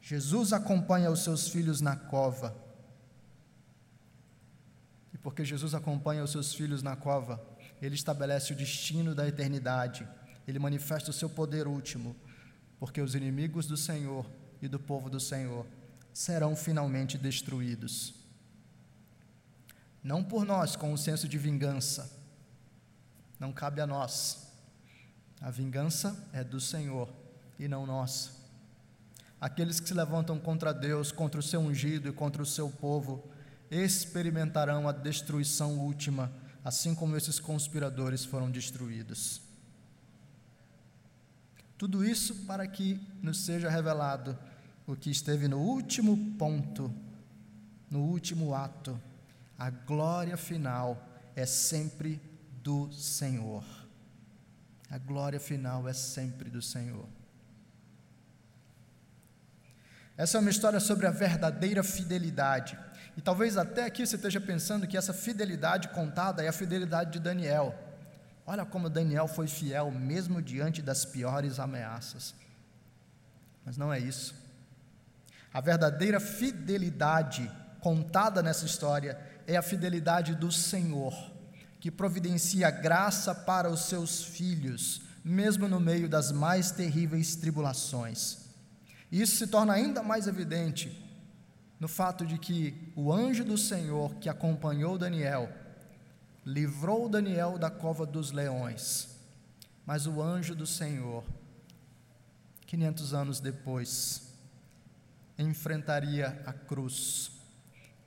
Jesus 0.00 0.54
acompanha 0.54 1.10
os 1.10 1.22
seus 1.22 1.46
filhos 1.46 1.82
na 1.82 1.94
cova. 1.94 2.56
E 5.12 5.18
porque 5.18 5.44
Jesus 5.44 5.74
acompanha 5.74 6.24
os 6.24 6.32
seus 6.32 6.54
filhos 6.54 6.82
na 6.82 6.96
cova, 6.96 7.52
ele 7.80 7.94
estabelece 7.94 8.52
o 8.52 8.56
destino 8.56 9.14
da 9.14 9.26
eternidade, 9.26 10.06
ele 10.46 10.58
manifesta 10.58 11.10
o 11.10 11.14
seu 11.14 11.28
poder 11.28 11.66
último, 11.66 12.16
porque 12.78 13.00
os 13.00 13.14
inimigos 13.14 13.66
do 13.66 13.76
Senhor 13.76 14.26
e 14.60 14.68
do 14.68 14.78
povo 14.78 15.08
do 15.08 15.20
Senhor 15.20 15.66
serão 16.12 16.54
finalmente 16.54 17.18
destruídos. 17.18 18.14
Não 20.02 20.22
por 20.22 20.44
nós, 20.44 20.76
com 20.76 20.92
o 20.92 20.98
senso 20.98 21.26
de 21.26 21.38
vingança, 21.38 22.10
não 23.40 23.52
cabe 23.52 23.80
a 23.80 23.86
nós. 23.86 24.48
A 25.40 25.50
vingança 25.50 26.28
é 26.32 26.44
do 26.44 26.60
Senhor 26.60 27.08
e 27.58 27.66
não 27.66 27.86
nossa. 27.86 28.30
Aqueles 29.40 29.80
que 29.80 29.88
se 29.88 29.94
levantam 29.94 30.38
contra 30.38 30.72
Deus, 30.72 31.12
contra 31.12 31.40
o 31.40 31.42
seu 31.42 31.60
ungido 31.60 32.08
e 32.08 32.12
contra 32.12 32.42
o 32.42 32.46
seu 32.46 32.70
povo, 32.70 33.28
experimentarão 33.70 34.88
a 34.88 34.92
destruição 34.92 35.78
última, 35.78 36.32
assim 36.64 36.94
como 36.94 37.16
esses 37.16 37.38
conspiradores 37.38 38.24
foram 38.24 38.50
destruídos. 38.50 39.42
Tudo 41.76 42.02
isso 42.02 42.34
para 42.46 42.66
que 42.66 42.98
nos 43.22 43.44
seja 43.44 43.68
revelado 43.68 44.38
o 44.86 44.96
que 44.96 45.10
esteve 45.10 45.46
no 45.46 45.58
último 45.58 46.16
ponto, 46.38 46.90
no 47.90 48.00
último 48.00 48.54
ato. 48.54 48.98
A 49.58 49.68
glória 49.68 50.36
final 50.36 51.06
é 51.36 51.44
sempre 51.44 52.20
do 52.62 52.90
Senhor. 52.92 53.64
A 54.90 54.96
glória 54.96 55.40
final 55.40 55.86
é 55.86 55.92
sempre 55.92 56.48
do 56.48 56.62
Senhor. 56.62 57.06
Essa 60.16 60.38
é 60.38 60.40
uma 60.40 60.50
história 60.50 60.78
sobre 60.78 61.06
a 61.06 61.10
verdadeira 61.10 61.82
fidelidade. 61.82 62.78
E 63.16 63.20
talvez 63.20 63.56
até 63.56 63.84
aqui 63.84 64.04
você 64.04 64.16
esteja 64.16 64.40
pensando 64.40 64.86
que 64.86 64.96
essa 64.96 65.12
fidelidade 65.12 65.88
contada 65.88 66.42
é 66.42 66.48
a 66.48 66.52
fidelidade 66.52 67.12
de 67.12 67.20
Daniel. 67.20 67.74
Olha 68.46 68.64
como 68.64 68.90
Daniel 68.90 69.28
foi 69.28 69.46
fiel, 69.46 69.90
mesmo 69.90 70.42
diante 70.42 70.82
das 70.82 71.04
piores 71.04 71.58
ameaças. 71.58 72.34
Mas 73.64 73.76
não 73.76 73.92
é 73.92 73.98
isso. 73.98 74.34
A 75.52 75.60
verdadeira 75.60 76.18
fidelidade 76.18 77.50
contada 77.80 78.42
nessa 78.42 78.66
história 78.66 79.18
é 79.46 79.56
a 79.56 79.62
fidelidade 79.62 80.34
do 80.34 80.50
Senhor, 80.50 81.14
que 81.78 81.90
providencia 81.90 82.70
graça 82.70 83.34
para 83.34 83.70
os 83.70 83.82
seus 83.84 84.24
filhos, 84.24 85.02
mesmo 85.24 85.68
no 85.68 85.78
meio 85.78 86.08
das 86.08 86.32
mais 86.32 86.70
terríveis 86.70 87.36
tribulações. 87.36 88.38
Isso 89.12 89.36
se 89.36 89.46
torna 89.46 89.72
ainda 89.72 90.02
mais 90.02 90.26
evidente 90.26 91.03
no 91.78 91.88
fato 91.88 92.24
de 92.24 92.38
que 92.38 92.92
o 92.94 93.12
anjo 93.12 93.44
do 93.44 93.58
Senhor 93.58 94.14
que 94.16 94.28
acompanhou 94.28 94.96
Daniel 94.96 95.52
livrou 96.44 97.08
Daniel 97.08 97.58
da 97.58 97.70
cova 97.70 98.04
dos 98.04 98.30
leões, 98.30 99.18
mas 99.86 100.06
o 100.06 100.22
anjo 100.22 100.54
do 100.54 100.66
Senhor, 100.66 101.24
500 102.66 103.14
anos 103.14 103.40
depois, 103.40 104.34
enfrentaria 105.38 106.42
a 106.46 106.52
cruz, 106.52 107.32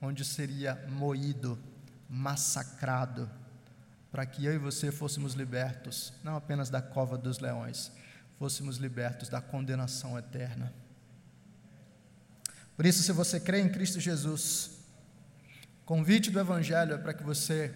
onde 0.00 0.24
seria 0.24 0.74
moído, 0.88 1.58
massacrado, 2.08 3.28
para 4.10 4.24
que 4.24 4.44
eu 4.44 4.54
e 4.54 4.58
você 4.58 4.90
fôssemos 4.90 5.34
libertos, 5.34 6.12
não 6.24 6.36
apenas 6.36 6.70
da 6.70 6.80
cova 6.80 7.18
dos 7.18 7.38
leões, 7.38 7.92
fôssemos 8.38 8.76
libertos 8.78 9.28
da 9.28 9.40
condenação 9.40 10.18
eterna. 10.18 10.72
Por 12.78 12.86
isso, 12.86 13.02
se 13.02 13.10
você 13.10 13.40
crê 13.40 13.60
em 13.60 13.68
Cristo 13.68 13.98
Jesus, 13.98 14.70
convite 15.84 16.30
do 16.30 16.38
Evangelho 16.38 16.94
é 16.94 16.96
para 16.96 17.12
que 17.12 17.24
você 17.24 17.74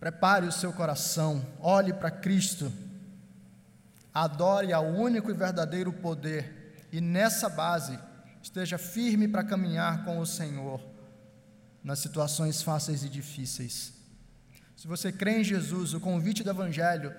prepare 0.00 0.46
o 0.46 0.50
seu 0.50 0.72
coração, 0.72 1.46
olhe 1.60 1.92
para 1.92 2.10
Cristo, 2.10 2.72
adore 4.12 4.72
ao 4.72 4.84
único 4.84 5.30
e 5.30 5.32
verdadeiro 5.32 5.92
poder 5.92 6.88
e 6.90 7.00
nessa 7.00 7.48
base 7.48 7.96
esteja 8.42 8.78
firme 8.78 9.28
para 9.28 9.44
caminhar 9.44 10.04
com 10.04 10.18
o 10.18 10.26
Senhor 10.26 10.84
nas 11.84 12.00
situações 12.00 12.62
fáceis 12.62 13.04
e 13.04 13.08
difíceis. 13.08 13.94
Se 14.76 14.88
você 14.88 15.12
crê 15.12 15.38
em 15.38 15.44
Jesus, 15.44 15.94
o 15.94 16.00
convite 16.00 16.42
do 16.42 16.50
Evangelho 16.50 17.14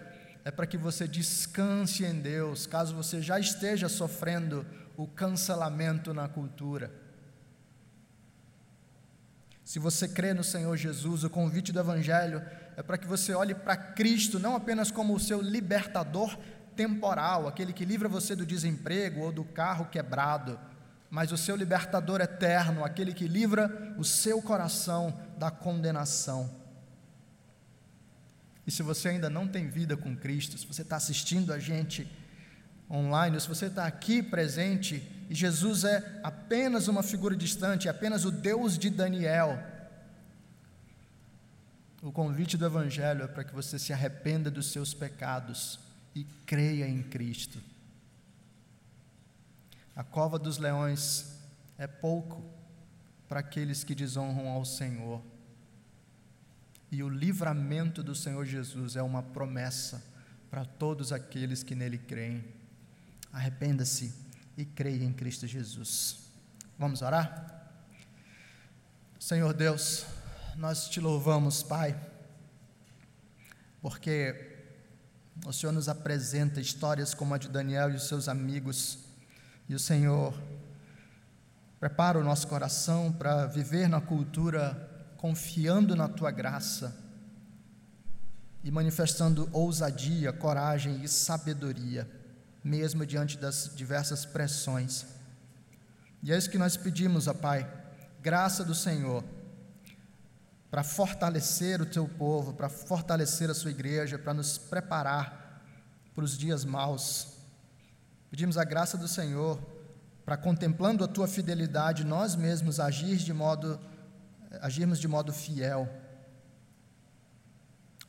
é 0.45 0.51
para 0.51 0.67
que 0.67 0.77
você 0.77 1.07
descanse 1.07 2.05
em 2.05 2.21
Deus, 2.21 2.67
caso 2.67 2.95
você 2.95 3.19
já 3.19 3.39
esteja 3.39 3.89
sofrendo 3.89 4.63
o 4.95 5.07
cancelamento 5.07 6.13
na 6.13 6.29
cultura. 6.29 6.93
Se 9.63 9.79
você 9.79 10.07
crê 10.07 10.35
no 10.35 10.43
Senhor 10.43 10.77
Jesus, 10.77 11.23
o 11.23 11.29
convite 11.31 11.71
do 11.71 11.79
Evangelho 11.79 12.43
é 12.77 12.83
para 12.83 12.99
que 12.99 13.07
você 13.07 13.33
olhe 13.33 13.55
para 13.55 13.75
Cristo 13.75 14.37
não 14.37 14.55
apenas 14.55 14.91
como 14.91 15.15
o 15.15 15.19
seu 15.19 15.41
libertador 15.41 16.37
temporal, 16.75 17.47
aquele 17.47 17.73
que 17.73 17.83
livra 17.83 18.07
você 18.07 18.35
do 18.35 18.45
desemprego 18.45 19.21
ou 19.21 19.31
do 19.31 19.43
carro 19.43 19.85
quebrado, 19.85 20.59
mas 21.09 21.31
o 21.31 21.37
seu 21.37 21.55
libertador 21.55 22.21
eterno, 22.21 22.85
aquele 22.85 23.15
que 23.15 23.27
livra 23.27 23.95
o 23.97 24.03
seu 24.03 24.39
coração 24.43 25.19
da 25.39 25.49
condenação. 25.49 26.64
E 28.65 28.71
se 28.71 28.81
você 28.81 29.09
ainda 29.09 29.29
não 29.29 29.47
tem 29.47 29.69
vida 29.69 29.95
com 29.95 30.15
Cristo, 30.15 30.57
se 30.57 30.65
você 30.65 30.81
está 30.81 30.95
assistindo 30.95 31.53
a 31.53 31.59
gente 31.59 32.07
online, 32.89 33.39
se 33.39 33.47
você 33.47 33.67
está 33.67 33.85
aqui 33.85 34.21
presente 34.23 35.07
e 35.29 35.35
Jesus 35.35 35.83
é 35.83 36.19
apenas 36.23 36.87
uma 36.87 37.03
figura 37.03 37.35
distante, 37.35 37.87
é 37.87 37.91
apenas 37.91 38.25
o 38.25 38.31
Deus 38.31 38.77
de 38.77 38.89
Daniel, 38.89 39.59
o 42.01 42.11
convite 42.11 42.55
do 42.55 42.65
Evangelho 42.65 43.23
é 43.23 43.27
para 43.27 43.43
que 43.43 43.53
você 43.53 43.79
se 43.79 43.91
arrependa 43.91 44.51
dos 44.51 44.71
seus 44.71 44.93
pecados 44.93 45.79
e 46.13 46.23
creia 46.45 46.87
em 46.87 47.01
Cristo. 47.01 47.59
A 49.95 50.03
cova 50.03 50.37
dos 50.37 50.59
leões 50.59 51.39
é 51.79 51.87
pouco 51.87 52.43
para 53.27 53.39
aqueles 53.39 53.83
que 53.83 53.95
desonram 53.95 54.49
ao 54.49 54.63
Senhor. 54.63 55.19
E 56.95 57.03
o 57.03 57.09
livramento 57.09 58.01
do 58.01 58.15
Senhor 58.15 58.45
Jesus 58.45 58.95
é 58.95 59.03
uma 59.03 59.21
promessa 59.21 60.01
para 60.49 60.63
todos 60.63 61.11
aqueles 61.11 61.61
que 61.61 61.75
nele 61.75 61.97
creem. 61.97 62.41
Arrependa-se 63.33 64.15
e 64.55 64.63
creia 64.63 65.03
em 65.03 65.11
Cristo 65.11 65.45
Jesus. 65.45 66.19
Vamos 66.79 67.01
orar? 67.01 67.69
Senhor 69.19 69.53
Deus, 69.53 70.05
nós 70.55 70.87
te 70.87 71.01
louvamos, 71.01 71.61
Pai, 71.61 71.99
porque 73.81 74.55
o 75.45 75.51
Senhor 75.51 75.73
nos 75.73 75.89
apresenta 75.89 76.61
histórias 76.61 77.13
como 77.13 77.33
a 77.33 77.37
de 77.37 77.49
Daniel 77.49 77.91
e 77.91 77.95
os 77.95 78.07
seus 78.07 78.29
amigos, 78.29 78.99
e 79.67 79.75
o 79.75 79.79
Senhor 79.79 80.33
prepara 81.77 82.17
o 82.17 82.23
nosso 82.23 82.47
coração 82.47 83.11
para 83.11 83.47
viver 83.47 83.89
na 83.89 83.99
cultura 83.99 84.94
confiando 85.17 85.95
na 85.95 86.07
tua 86.07 86.31
graça 86.31 86.95
e 88.63 88.71
manifestando 88.71 89.49
ousadia, 89.51 90.33
coragem 90.33 91.03
e 91.03 91.07
sabedoria 91.07 92.09
mesmo 92.65 93.05
diante 93.05 93.37
das 93.37 93.71
diversas 93.75 94.25
pressões. 94.25 95.05
E 96.23 96.33
é 96.33 96.37
isso 96.37 96.49
que 96.49 96.57
nós 96.57 96.75
pedimos, 96.75 97.27
ó 97.27 97.33
Pai, 97.35 97.71
graça 98.23 98.63
do 98.63 98.73
Senhor, 98.73 99.23
para 100.71 100.83
fortalecer 100.83 101.79
o 101.79 101.85
teu 101.85 102.07
povo, 102.07 102.55
para 102.55 102.67
fortalecer 102.67 103.51
a 103.51 103.53
sua 103.53 103.69
igreja, 103.69 104.17
para 104.17 104.33
nos 104.33 104.57
preparar 104.57 105.63
para 106.15 106.23
os 106.23 106.35
dias 106.35 106.65
maus. 106.65 107.33
Pedimos 108.31 108.57
a 108.57 108.63
graça 108.63 108.97
do 108.97 109.07
Senhor 109.07 109.61
para 110.25 110.35
contemplando 110.35 111.03
a 111.03 111.07
tua 111.07 111.27
fidelidade, 111.27 112.03
nós 112.03 112.35
mesmos 112.35 112.79
agir 112.79 113.17
de 113.17 113.31
modo 113.31 113.79
agirmos 114.61 114.99
de 114.99 115.07
modo 115.07 115.33
fiel. 115.33 115.89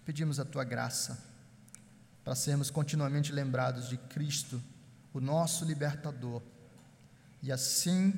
Pedimos 0.05 0.39
a 0.39 0.45
tua 0.45 0.65
graça 0.65 1.25
para 2.25 2.35
sermos 2.35 2.71
continuamente 2.71 3.33
lembrados 3.33 3.89
de 3.89 3.97
Cristo, 3.97 4.61
o 5.13 5.21
nosso 5.21 5.65
libertador, 5.65 6.43
e 7.43 7.53
assim 7.53 8.13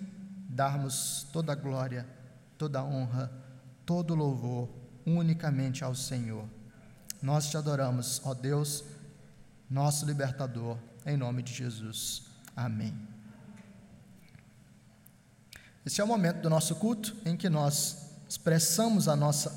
darmos 0.49 1.27
toda 1.33 1.53
a 1.53 1.55
glória, 1.55 2.07
toda 2.57 2.79
a 2.79 2.85
honra, 2.85 3.31
todo 3.85 4.13
o 4.13 4.17
louvor 4.17 4.69
unicamente 5.05 5.85
ao 5.85 5.95
Senhor. 5.95 6.49
Nós 7.21 7.51
te 7.51 7.57
adoramos, 7.57 8.21
ó 8.25 8.33
Deus, 8.33 8.85
nosso 9.69 10.07
libertador, 10.07 10.79
em 11.05 11.17
nome 11.17 11.43
de 11.43 11.53
Jesus. 11.53 12.23
Amém. 12.57 12.97
Esse 15.85 16.01
é 16.01 16.05
o 16.05 16.07
momento 16.07 16.41
do 16.41 16.51
nosso 16.51 16.77
culto 16.77 17.17
em 17.25 17.37
que 17.37 17.49
nós 17.49 18.08
expressamos 18.29 19.09
a 19.09 19.17
nossa 19.17 19.53